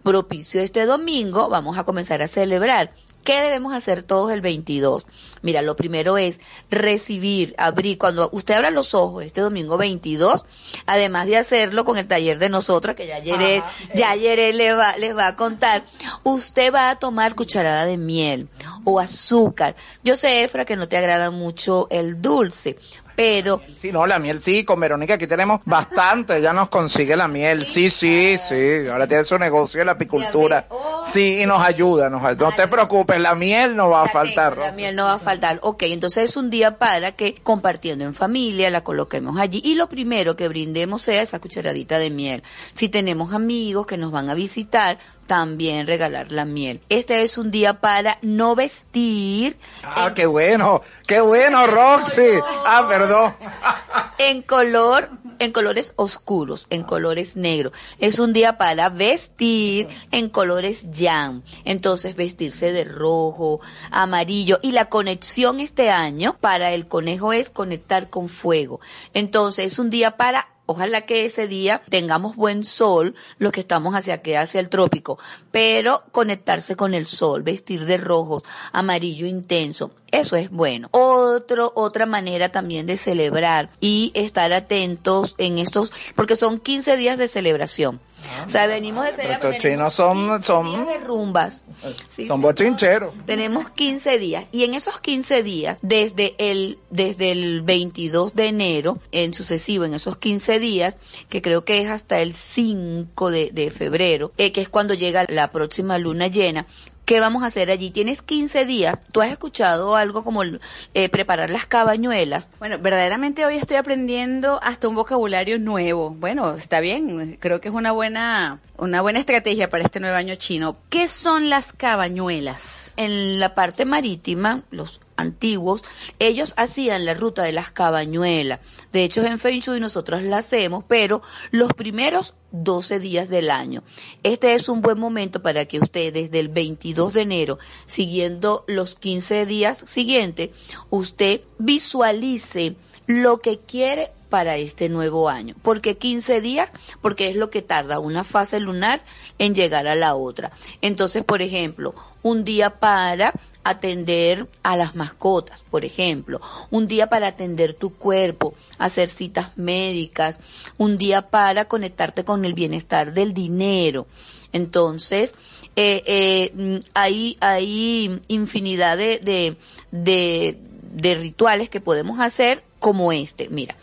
[0.03, 2.93] propicio este domingo, vamos a comenzar a celebrar.
[3.23, 5.05] ¿Qué debemos hacer todos el 22?
[5.41, 6.39] Mira, lo primero es
[6.69, 10.45] recibir, abrir, cuando usted abra los ojos este domingo 22,
[10.85, 13.63] además de hacerlo con el taller de nosotras, que ya ayer,
[13.93, 15.85] ya ayer le va, les va a contar,
[16.23, 18.47] usted va a tomar cucharada de miel
[18.83, 19.75] o azúcar.
[20.03, 22.77] Yo sé, Efra, que no te agrada mucho el dulce,
[23.19, 27.27] pero Sí, no, la miel sí, con Verónica aquí tenemos bastante, ella nos consigue la
[27.27, 30.69] miel, sí, sí, sí, ahora tiene su negocio de la apicultura,
[31.03, 32.49] sí, y nos ayuda, nos ayuda.
[32.49, 34.57] no te preocupes, la miel no va a faltar.
[34.57, 35.59] La miel no va a faltar.
[35.63, 39.61] Ok, entonces es un día para que compartiendo en familia la coloquemos allí.
[39.65, 42.43] Y lo primero que brindemos sea esa cucharadita de miel.
[42.73, 44.97] Si tenemos amigos que nos van a visitar,
[45.29, 46.81] también regalar la miel.
[46.89, 52.39] Este es un día para no vestir Ah, qué bueno, qué bueno, Roxy.
[52.65, 53.35] Ah, perdón.
[54.17, 57.73] en color, en colores oscuros, en colores negros.
[57.99, 61.43] Es un día para vestir en colores yang.
[61.63, 63.61] Entonces vestirse de rojo,
[63.91, 68.79] amarillo y la conexión este año para el conejo es conectar con fuego.
[69.13, 73.95] Entonces es un día para Ojalá que ese día tengamos buen sol, los que estamos
[73.95, 75.17] hacia aquí, hacia el trópico,
[75.49, 80.87] pero conectarse con el sol, vestir de rojo, amarillo intenso, eso es bueno.
[80.91, 87.17] Otro, otra manera también de celebrar y estar atentos en estos, porque son 15 días
[87.17, 87.99] de celebración.
[88.45, 89.35] O sea, venimos de celebrar.
[89.37, 91.63] Estos tenemos chinos son- 15 son- de rumbas.
[92.09, 93.13] Sí, Son bochincheros.
[93.25, 98.99] Tenemos 15 días y en esos 15 días, desde el, desde el 22 de enero,
[99.11, 100.97] en sucesivo, en esos 15 días,
[101.29, 105.25] que creo que es hasta el 5 de, de febrero, eh, que es cuando llega
[105.29, 106.65] la próxima luna llena,
[107.09, 107.89] ¿Qué vamos a hacer allí?
[107.89, 108.99] Tienes 15 días.
[109.11, 112.51] ¿Tú has escuchado algo como eh, preparar las cabañuelas?
[112.59, 116.11] Bueno, verdaderamente hoy estoy aprendiendo hasta un vocabulario nuevo.
[116.11, 120.35] Bueno, está bien, creo que es una buena, una buena estrategia para este nuevo año
[120.35, 120.77] chino.
[120.91, 122.93] ¿Qué son las cabañuelas?
[122.95, 125.83] En la parte marítima, los antiguos,
[126.19, 128.59] ellos hacían la ruta de las cabañuelas.
[128.91, 131.21] De hecho, en Feng Shui nosotros la hacemos, pero
[131.51, 133.83] los primeros 12 días del año.
[134.23, 138.95] Este es un buen momento para que usted desde el 22 de enero, siguiendo los
[138.95, 140.49] 15 días siguientes,
[140.89, 142.75] usted visualice
[143.05, 145.55] lo que quiere para este nuevo año.
[145.61, 146.69] ¿Por qué 15 días?
[147.01, 149.01] Porque es lo que tarda una fase lunar
[149.39, 150.51] en llegar a la otra.
[150.81, 153.33] Entonces, por ejemplo, un día para
[153.63, 156.41] atender a las mascotas, por ejemplo,
[156.71, 160.39] un día para atender tu cuerpo, hacer citas médicas,
[160.77, 164.07] un día para conectarte con el bienestar del dinero.
[164.53, 165.35] Entonces,
[165.75, 169.57] eh, eh, mm, hay, hay infinidad de, de,
[169.91, 170.57] de,
[170.93, 173.49] de rituales que podemos hacer como este.
[173.49, 173.75] Mira,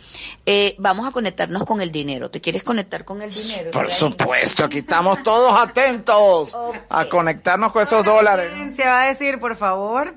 [0.44, 2.31] eh, vamos a conectarnos con el dinero.
[2.31, 3.70] ¿Te quieres conectar con el dinero?
[3.70, 6.56] Por supuesto, aquí estamos todos atentos
[6.89, 8.51] a conectarnos con esos dólares.
[8.74, 10.14] Se va a decir, por favor,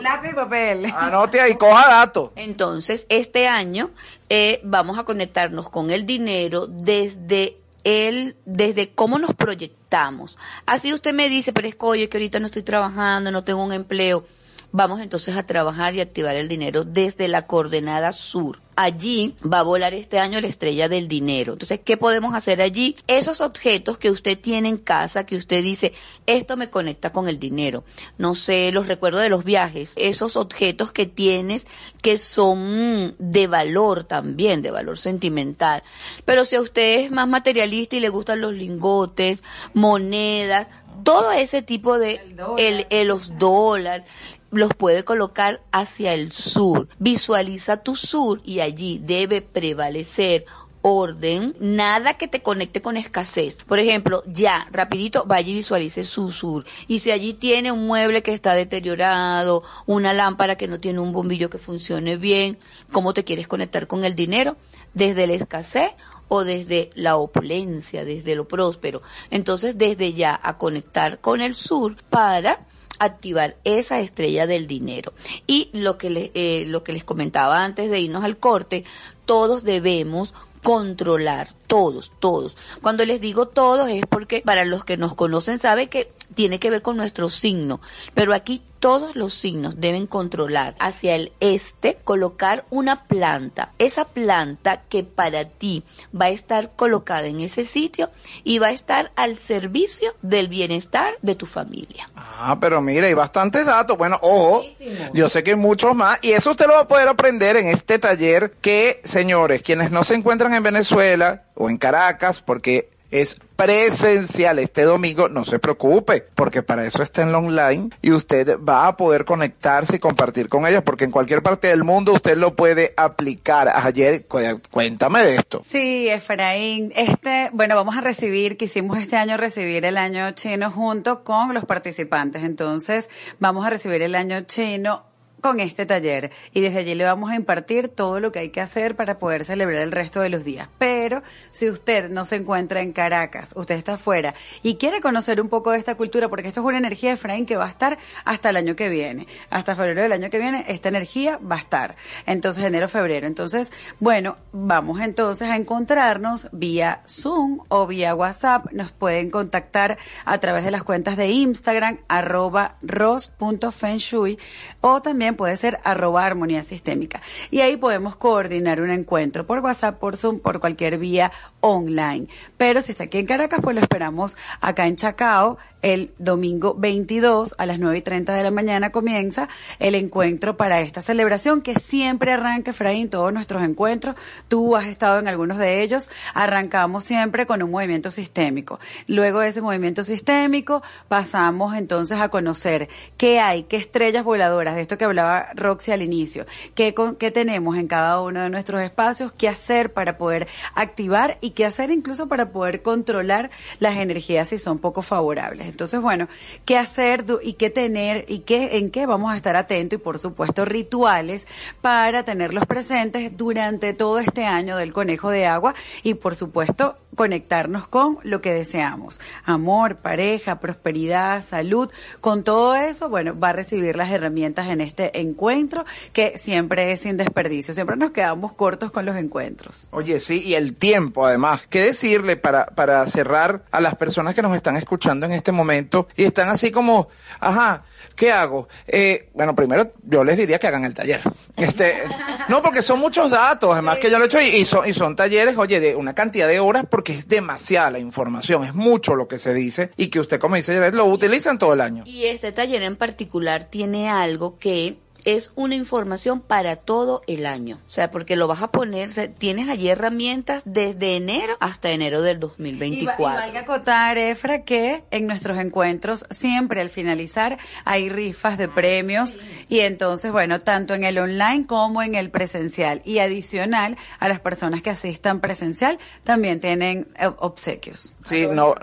[0.00, 0.86] lápiz y papel.
[0.86, 2.30] Anote ahí, coja datos.
[2.36, 3.90] Entonces, este año
[4.28, 10.38] eh, vamos a conectarnos con el dinero desde el, desde cómo nos proyectamos.
[10.66, 13.62] Así usted me dice, pero es que oye, que ahorita no estoy trabajando, no tengo
[13.62, 14.26] un empleo.
[14.76, 18.60] Vamos entonces a trabajar y activar el dinero desde la coordenada sur.
[18.74, 21.52] Allí va a volar este año la estrella del dinero.
[21.52, 22.96] Entonces, ¿qué podemos hacer allí?
[23.06, 25.92] Esos objetos que usted tiene en casa, que usted dice,
[26.26, 27.84] esto me conecta con el dinero.
[28.18, 29.92] No sé, los recuerdos de los viajes.
[29.94, 31.68] Esos objetos que tienes
[32.02, 35.84] que son de valor también, de valor sentimental.
[36.24, 40.66] Pero si a usted es más materialista y le gustan los lingotes, monedas,
[41.04, 42.20] todo ese tipo de
[42.58, 44.06] el, el- los dólares
[44.54, 46.88] los puede colocar hacia el sur.
[46.98, 50.46] Visualiza tu sur y allí debe prevalecer
[50.86, 53.64] orden, nada que te conecte con escasez.
[53.64, 56.66] Por ejemplo, ya, rapidito, vaya y visualice su sur.
[56.88, 61.14] Y si allí tiene un mueble que está deteriorado, una lámpara que no tiene un
[61.14, 62.58] bombillo que funcione bien,
[62.92, 64.58] ¿cómo te quieres conectar con el dinero?
[64.92, 65.92] ¿Desde la escasez
[66.28, 69.00] o desde la opulencia, desde lo próspero?
[69.30, 72.66] Entonces, desde ya a conectar con el sur para
[72.98, 75.12] activar esa estrella del dinero.
[75.46, 78.84] Y lo que, les, eh, lo que les comentaba antes de irnos al corte,
[79.24, 80.34] todos debemos
[80.64, 82.56] controlar, todos, todos.
[82.80, 86.70] Cuando les digo todos es porque para los que nos conocen saben que tiene que
[86.70, 87.82] ver con nuestro signo,
[88.14, 94.82] pero aquí todos los signos deben controlar hacia el este, colocar una planta, esa planta
[94.88, 95.84] que para ti
[96.18, 98.10] va a estar colocada en ese sitio
[98.42, 102.08] y va a estar al servicio del bienestar de tu familia.
[102.36, 103.96] Ah, pero mire, hay bastantes datos.
[103.96, 104.64] Bueno, ojo,
[105.12, 106.18] yo sé que hay muchos más.
[106.22, 110.02] Y eso usted lo va a poder aprender en este taller que, señores, quienes no
[110.04, 116.26] se encuentran en Venezuela o en Caracas, porque es presencial este domingo, no se preocupe,
[116.34, 120.48] porque para eso está en la online y usted va a poder conectarse y compartir
[120.48, 123.70] con ellos, porque en cualquier parte del mundo usted lo puede aplicar.
[123.74, 125.62] Ayer, cu- cuéntame de esto.
[125.68, 126.92] Sí, Efraín.
[126.96, 131.64] Este, bueno, vamos a recibir, quisimos este año recibir el año chino junto con los
[131.64, 132.42] participantes.
[132.42, 133.08] Entonces,
[133.38, 135.04] vamos a recibir el año chino
[135.44, 138.62] con este taller y desde allí le vamos a impartir todo lo que hay que
[138.62, 140.70] hacer para poder celebrar el resto de los días.
[140.78, 145.50] Pero si usted no se encuentra en Caracas, usted está afuera y quiere conocer un
[145.50, 148.48] poco de esta cultura, porque esto es una energía, Efraín, que va a estar hasta
[148.48, 149.26] el año que viene.
[149.50, 151.94] Hasta febrero del año que viene, esta energía va a estar.
[152.24, 153.26] Entonces, enero, febrero.
[153.26, 158.72] Entonces, bueno, vamos entonces a encontrarnos vía Zoom o vía WhatsApp.
[158.72, 164.38] Nos pueden contactar a través de las cuentas de Instagram, arroba ros.fenshui,
[164.80, 167.20] o también puede ser arroba armonía sistémica.
[167.50, 172.28] Y ahí podemos coordinar un encuentro por WhatsApp, por Zoom, por cualquier vía online.
[172.56, 177.56] Pero si está aquí en Caracas, pues lo esperamos acá en Chacao el domingo 22
[177.58, 181.74] a las 9 y 30 de la mañana comienza el encuentro para esta celebración que
[181.74, 184.14] siempre arranca, Efraín, todos nuestros encuentros.
[184.48, 186.08] Tú has estado en algunos de ellos.
[186.32, 188.80] Arrancamos siempre con un movimiento sistémico.
[189.08, 192.88] Luego de ese movimiento sistémico pasamos entonces a conocer
[193.18, 195.23] qué hay, qué estrellas voladoras, de esto que hablaba
[195.54, 199.92] Roxy al inicio, qué, con- qué tenemos en cada uno de nuestros espacios, qué hacer
[199.92, 205.02] para poder activar y qué hacer incluso para poder controlar las energías si son poco
[205.02, 205.66] favorables.
[205.66, 206.28] Entonces, bueno,
[206.64, 210.18] qué hacer y qué tener y qué, en qué vamos a estar atentos y por
[210.18, 211.46] supuesto rituales
[211.80, 217.86] para tenerlos presentes durante todo este año del conejo de agua y por supuesto conectarnos
[217.86, 219.20] con lo que deseamos.
[219.44, 221.88] Amor, pareja, prosperidad, salud,
[222.20, 227.00] con todo eso, bueno, va a recibir las herramientas en este encuentro que siempre es
[227.00, 227.74] sin desperdicio.
[227.74, 229.88] Siempre nos quedamos cortos con los encuentros.
[229.90, 231.62] Oye, sí, y el tiempo además.
[231.68, 236.08] ¿Qué decirle para, para cerrar a las personas que nos están escuchando en este momento
[236.16, 237.08] y están así como,
[237.40, 237.84] ajá,
[238.16, 238.68] ¿qué hago?
[238.86, 241.20] Eh, bueno, primero yo les diría que hagan el taller.
[241.56, 241.94] Este,
[242.48, 244.92] no, porque son muchos datos, además que yo lo he hecho y, y son, y
[244.92, 249.14] son talleres, oye, de una cantidad de horas porque es demasiada la información, es mucho
[249.14, 252.04] lo que se dice y que usted, como dice Jared, lo utilizan todo el año.
[252.06, 257.80] Y este taller en particular tiene algo que es una información para todo el año.
[257.88, 261.90] O sea, porque lo vas a poner, o sea, tienes allí herramientas desde enero hasta
[261.90, 263.22] enero del Y, va- 2024.
[263.22, 269.38] y valga acotar, Efra, que en nuestros encuentros siempre al finalizar hay rifas de premios
[269.68, 273.00] y entonces, bueno, tanto en el online como en el presencial.
[273.04, 278.12] Y adicional, a las personas que asistan presencial también tienen eh, obsequios.
[278.24, 278.74] Sí, no,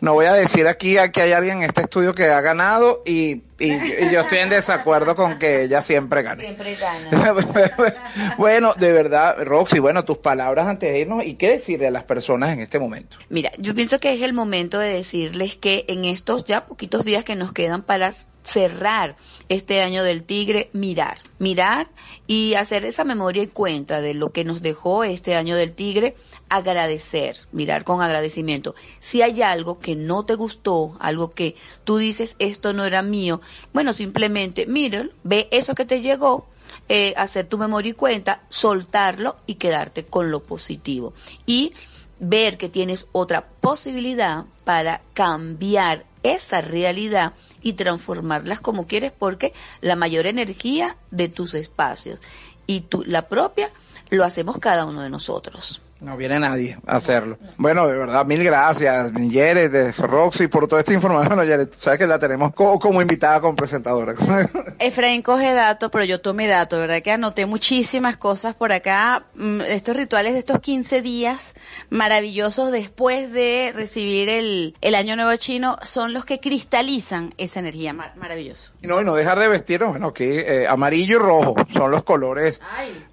[0.00, 3.02] no voy a decir aquí a que hay alguien en este estudio que ha ganado
[3.06, 6.42] y, y, y yo estoy en desacuerdo con que ella siempre gane.
[6.42, 7.34] Siempre gana.
[8.38, 12.04] bueno, de verdad, Roxy, bueno, tus palabras antes de irnos y qué decirle a las
[12.04, 13.16] personas en este momento.
[13.28, 17.24] Mira, yo pienso que es el momento de decirles que en estos ya poquitos días
[17.24, 18.12] que nos quedan para
[18.44, 19.16] cerrar
[19.48, 21.88] este año del tigre, mirar, mirar
[22.26, 26.14] y hacer esa memoria y cuenta de lo que nos dejó este año del tigre,
[26.48, 28.74] agradecer, mirar con agradecimiento.
[29.00, 33.40] Si hay algo que no te gustó, algo que tú dices, esto no era mío,
[33.72, 36.46] bueno, simplemente míralo, ve eso que te llegó,
[36.88, 41.14] eh, hacer tu memoria y cuenta, soltarlo y quedarte con lo positivo.
[41.46, 41.72] Y
[42.20, 49.94] ver que tienes otra posibilidad para cambiar esa realidad y transformarlas como quieres porque la
[49.94, 52.20] mayor energía de tus espacios
[52.66, 53.70] y tu, la propia
[54.10, 55.80] lo hacemos cada uno de nosotros.
[56.00, 57.38] No viene nadie a hacerlo.
[57.56, 61.34] Bueno, de verdad, mil gracias, Jared, de Roxy, por toda esta información.
[61.34, 64.14] Bueno, Jared, tú sabes que la tenemos co- como invitada, como presentadora.
[64.80, 67.00] Efraín coge datos, pero yo tomé datos, ¿verdad?
[67.00, 69.24] Que anoté muchísimas cosas por acá.
[69.34, 71.54] Mm, Estos rituales de estos 15 días
[71.88, 77.94] maravillosos después de recibir el, el Año Nuevo Chino son los que cristalizan esa energía.
[77.94, 78.72] Mar- maravilloso.
[78.82, 82.04] Y no, y no dejar de vestirnos, bueno, que eh, amarillo y rojo son los
[82.04, 82.60] colores.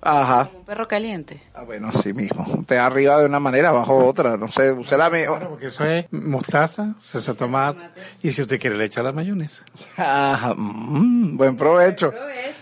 [0.01, 0.45] Ajá.
[0.47, 1.41] Como un perro caliente.
[1.53, 2.63] Ah, bueno, así mismo.
[2.67, 4.37] Te arriba de una manera, abajo otra.
[4.37, 5.49] No sé, usted la Claro, mejor.
[5.49, 7.83] porque eso es mostaza, salsa tomate,
[8.21, 9.63] y si usted quiere le echa la mayonesa.
[9.97, 12.13] Ajá, mm, buen provecho.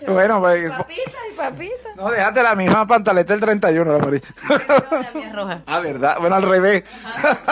[0.07, 1.95] Bueno, pues, Papitas y papitas.
[1.95, 4.27] no, déjate la misma pantaleta del 31, la amarilla.
[5.33, 5.61] Roja.
[5.67, 6.17] Ah, ¿verdad?
[6.19, 6.83] Bueno, al revés.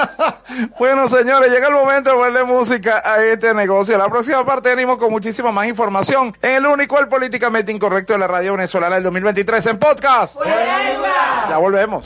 [0.79, 3.97] bueno, señores, llega el momento de ponerle música a este negocio.
[3.97, 8.19] La próxima parte venimos con muchísima más información en el único, el políticamente incorrecto de
[8.19, 10.37] la radio venezolana del 2023 en podcast.
[11.49, 12.05] Ya volvemos.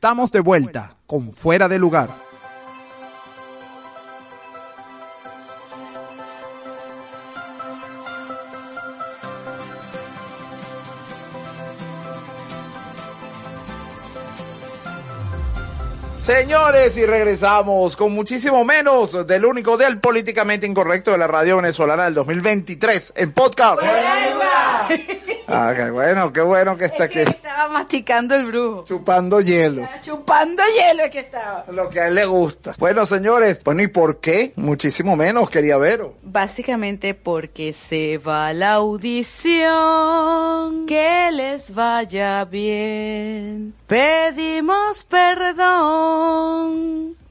[0.00, 2.08] Estamos de vuelta con Fuera de Lugar.
[16.20, 22.04] Señores, y regresamos con muchísimo menos del único del políticamente incorrecto de la radio venezolana
[22.04, 23.82] del 2023 en podcast.
[25.50, 28.84] Ah, qué bueno, qué bueno que está aquí Estaba masticando el brujo.
[28.86, 29.86] chupando hielo.
[30.02, 31.64] Chupando hielo es que estaba.
[31.70, 32.74] Lo que a él le gusta.
[32.78, 34.52] Bueno, señores, bueno, ¿y por qué?
[34.56, 36.12] Muchísimo menos, quería veros.
[36.22, 38.80] Básicamente porque se va la
[39.80, 40.86] audición.
[40.86, 43.74] Que les vaya bien.
[43.86, 45.56] Pedimos perdón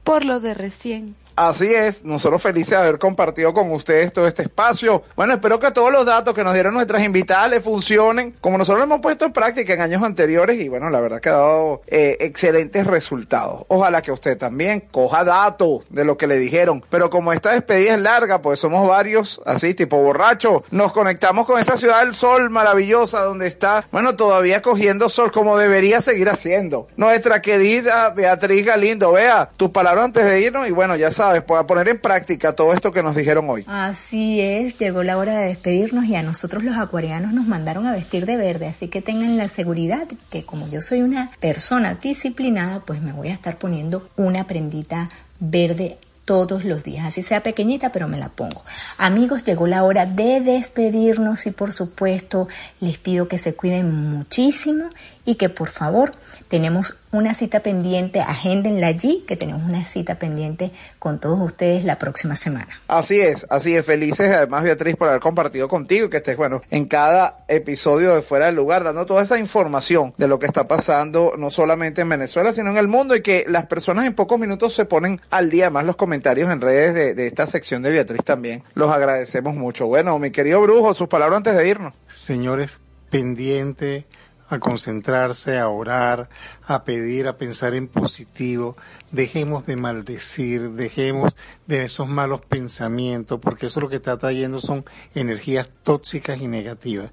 [0.04, 1.14] por lo de recién.
[1.36, 5.02] Así es, nosotros felices de haber compartido con ustedes todo este espacio.
[5.16, 8.78] Bueno, espero que todos los datos que nos dieron nuestras invitadas les funcionen como nosotros
[8.80, 11.82] lo hemos puesto en práctica en años anteriores y bueno, la verdad que ha dado
[11.86, 13.64] eh, excelentes resultados.
[13.68, 16.84] Ojalá que usted también coja datos de lo que le dijeron.
[16.90, 21.60] Pero como esta despedida es larga, pues somos varios, así tipo borracho, nos conectamos con
[21.60, 26.88] esa ciudad del sol maravillosa donde está, bueno, todavía cogiendo sol como debería seguir haciendo.
[26.96, 31.66] Nuestra querida Beatriz Galindo, vea tus palabras antes de irnos y bueno, ya sabes, para
[31.66, 33.64] poner en práctica todo esto que nos dijeron hoy.
[33.68, 37.92] Así es, llegó la hora de despedirnos y a nosotros los acuarianos nos mandaron a
[37.92, 42.80] vestir de verde, así que tengan la seguridad que como yo soy una persona disciplinada,
[42.80, 45.10] pues me voy a estar poniendo una prendita
[45.40, 45.98] verde
[46.30, 48.62] todos los días, así sea pequeñita, pero me la pongo.
[48.98, 52.46] Amigos, llegó la hora de despedirnos y por supuesto
[52.78, 54.90] les pido que se cuiden muchísimo
[55.24, 56.12] y que por favor
[56.46, 61.98] tenemos una cita pendiente, agéndenla allí, que tenemos una cita pendiente con todos ustedes la
[61.98, 62.68] próxima semana.
[62.88, 63.84] Así es, así es.
[63.84, 68.22] Felices además, Beatriz, por haber compartido contigo y que estés, bueno, en cada episodio de
[68.22, 72.08] Fuera del Lugar, dando toda esa información de lo que está pasando, no solamente en
[72.08, 75.50] Venezuela, sino en el mundo y que las personas en pocos minutos se ponen al
[75.50, 75.70] día.
[75.70, 78.62] Más los comentarios en redes de, de esta sección de Beatriz también.
[78.74, 79.86] Los agradecemos mucho.
[79.86, 81.94] Bueno, mi querido Brujo, sus palabras antes de irnos.
[82.08, 82.78] Señores,
[83.10, 84.06] pendiente
[84.50, 86.28] a concentrarse, a orar,
[86.66, 88.76] a pedir, a pensar en positivo.
[89.12, 91.36] Dejemos de maldecir, dejemos
[91.66, 97.12] de esos malos pensamientos, porque eso lo que está trayendo son energías tóxicas y negativas.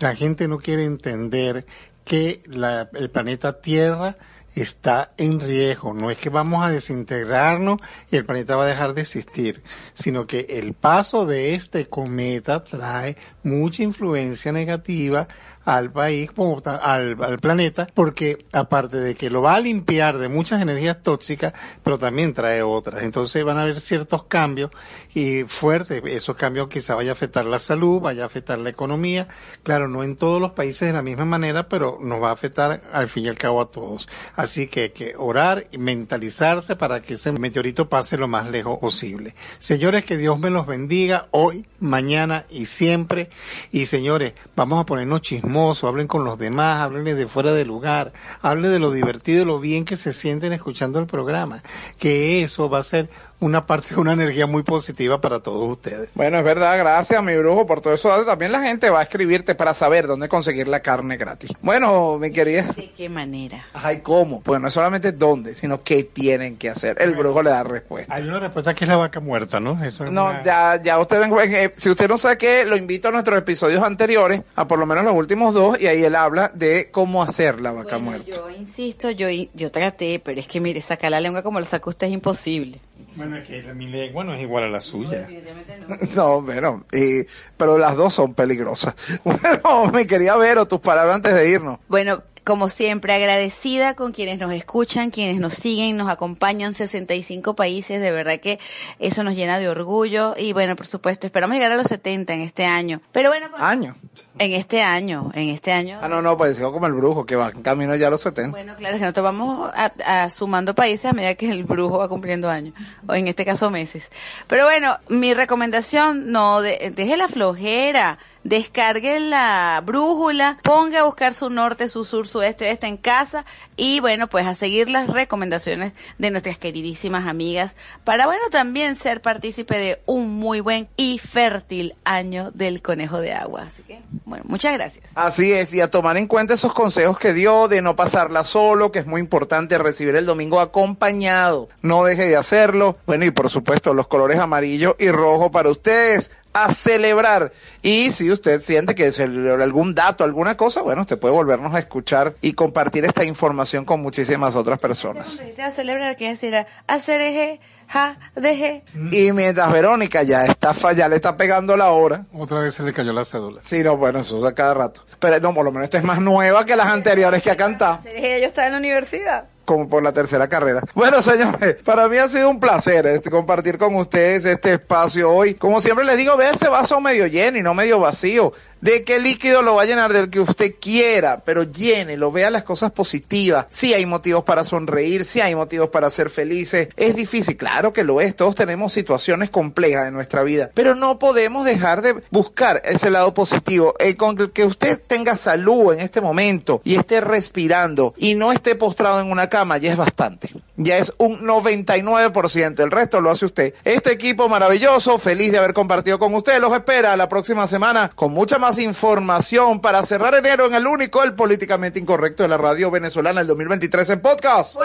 [0.00, 1.64] La gente no quiere entender
[2.04, 4.16] que el planeta Tierra
[4.54, 5.94] está en riesgo.
[5.94, 7.80] No es que vamos a desintegrarnos
[8.10, 9.62] y el planeta va a dejar de existir,
[9.94, 15.28] sino que el paso de este cometa trae mucha influencia negativa
[15.64, 16.30] al país,
[16.64, 21.52] al, al planeta, porque aparte de que lo va a limpiar de muchas energías tóxicas,
[21.82, 23.02] pero también trae otras.
[23.04, 24.70] Entonces van a haber ciertos cambios
[25.14, 26.02] y fuertes.
[26.04, 29.28] Esos cambios quizá vaya a afectar la salud, vaya a afectar la economía.
[29.62, 32.82] Claro, no en todos los países de la misma manera, pero nos va a afectar
[32.92, 34.08] al fin y al cabo a todos.
[34.34, 38.78] Así que hay que orar y mentalizarse para que ese meteorito pase lo más lejos
[38.78, 39.34] posible.
[39.58, 43.30] Señores, que Dios me los bendiga hoy, mañana y siempre.
[43.70, 48.12] Y señores, vamos a ponernos chismosos, hablen con los demás, hablen de fuera de lugar,
[48.40, 51.62] hablen de lo divertido y lo bien que se sienten escuchando el programa.
[51.98, 53.10] Que eso va a ser
[53.42, 56.10] una parte de una energía muy positiva para todos ustedes.
[56.14, 58.24] Bueno, es verdad, gracias mi brujo por todo eso.
[58.24, 61.50] También la gente va a escribirte para saber dónde conseguir la carne gratis.
[61.60, 62.62] Bueno, mi querida.
[62.76, 63.66] ¿De qué manera?
[63.74, 64.40] Ay, ¿cómo?
[64.40, 66.96] Pues no es solamente dónde, sino qué tienen que hacer.
[67.00, 68.14] El brujo le da respuesta.
[68.14, 69.72] Hay una respuesta que es la vaca muerta, ¿no?
[69.84, 73.08] Eso es No, una- ya, ya ustedes, eh, si usted no sabe qué, lo invito
[73.08, 76.50] a nuestros episodios anteriores, a por lo menos los últimos dos, y ahí él habla
[76.54, 78.30] de cómo hacer la vaca Bueno, muerta.
[78.30, 81.90] yo insisto, yo, yo traté, pero es que mire, sacar la lengua como la saca
[81.90, 82.78] usted es imposible.
[83.16, 85.28] Bueno, es que mi lengua no es igual a la suya.
[86.16, 87.26] No, bueno, y-
[87.56, 88.94] pero las dos son peligrosas.
[89.24, 91.78] Bueno, mi querida Vero, tus palabras antes de irnos.
[91.88, 98.00] Bueno, como siempre, agradecida con quienes nos escuchan, quienes nos siguen, nos acompañan, 65 países,
[98.00, 98.58] de verdad que
[98.98, 102.40] eso nos llena de orgullo y bueno, por supuesto, esperamos llegar a los 70 en
[102.40, 103.00] este año.
[103.12, 103.96] Pero bueno, con- Año.
[104.38, 106.00] en este año, en este año.
[106.02, 108.22] Ah, no, no, pues sigo como el brujo, que va en camino ya a los
[108.22, 108.50] 70.
[108.50, 109.92] Bueno, claro, que nosotros vamos a,
[110.24, 112.74] a sumando países a medida que el brujo va cumpliendo años,
[113.06, 114.10] o en este caso meses.
[114.48, 121.34] Pero bueno, mi recomendación, no, de- deje la flojera, descargue la brújula, ponga a buscar
[121.34, 123.44] su norte, su sur, su este, este en casa
[123.76, 129.22] y bueno, pues a seguir las recomendaciones de nuestras queridísimas amigas para bueno, también ser
[129.22, 133.64] partícipe de un muy buen y fértil año del conejo de agua.
[133.66, 135.04] Así que, bueno, muchas gracias.
[135.14, 138.92] Así es, y a tomar en cuenta esos consejos que dio de no pasarla solo,
[138.92, 141.68] que es muy importante recibir el domingo acompañado.
[141.80, 142.98] No deje de hacerlo.
[143.06, 147.52] Bueno, y por supuesto, los colores amarillo y rojo para ustedes a celebrar.
[147.82, 151.78] Y si usted siente que celebró algún dato, alguna cosa, bueno, usted puede volvernos a
[151.78, 155.40] escuchar y compartir esta información con muchísimas otras personas.
[155.62, 156.54] a celebrar, que decir,
[156.86, 158.84] hacer eje, ja, deje.
[159.12, 162.24] Y mientras Verónica ya está fa- ya le está pegando la hora.
[162.32, 163.60] Otra vez se le cayó la cédula.
[163.64, 165.04] Sí, no, bueno, eso es a cada rato.
[165.18, 167.94] Pero no, por lo menos esta es más nueva que las anteriores que ha cantado.
[167.94, 169.44] Hacer eje, yo estaba en la universidad.
[169.64, 170.82] Como por la tercera carrera.
[170.94, 175.54] Bueno, señores, para mí ha sido un placer este, compartir con ustedes este espacio hoy.
[175.54, 178.52] Como siempre les digo, vea ese vaso medio lleno y no medio vacío.
[178.82, 182.64] De qué líquido lo va a llenar del que usted quiera, pero llénelo, vea las
[182.64, 183.66] cosas positivas.
[183.70, 186.88] Sí hay motivos para sonreír, sí hay motivos para ser felices.
[186.96, 188.34] Es difícil, claro que lo es.
[188.34, 193.32] Todos tenemos situaciones complejas en nuestra vida, pero no podemos dejar de buscar ese lado
[193.34, 193.94] positivo.
[194.00, 198.50] Eh, con el que usted tenga salud en este momento y esté respirando y no
[198.50, 200.50] esté postrado en una cama, ya es bastante.
[200.84, 202.80] Ya es un 99%.
[202.82, 203.74] El resto lo hace usted.
[203.84, 206.60] Este equipo maravilloso, feliz de haber compartido con usted.
[206.60, 211.22] Los espera la próxima semana con mucha más información para cerrar enero en el único,
[211.22, 214.76] el políticamente incorrecto de la radio venezolana el 2023 en podcast.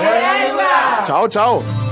[1.06, 1.87] Chao, chao.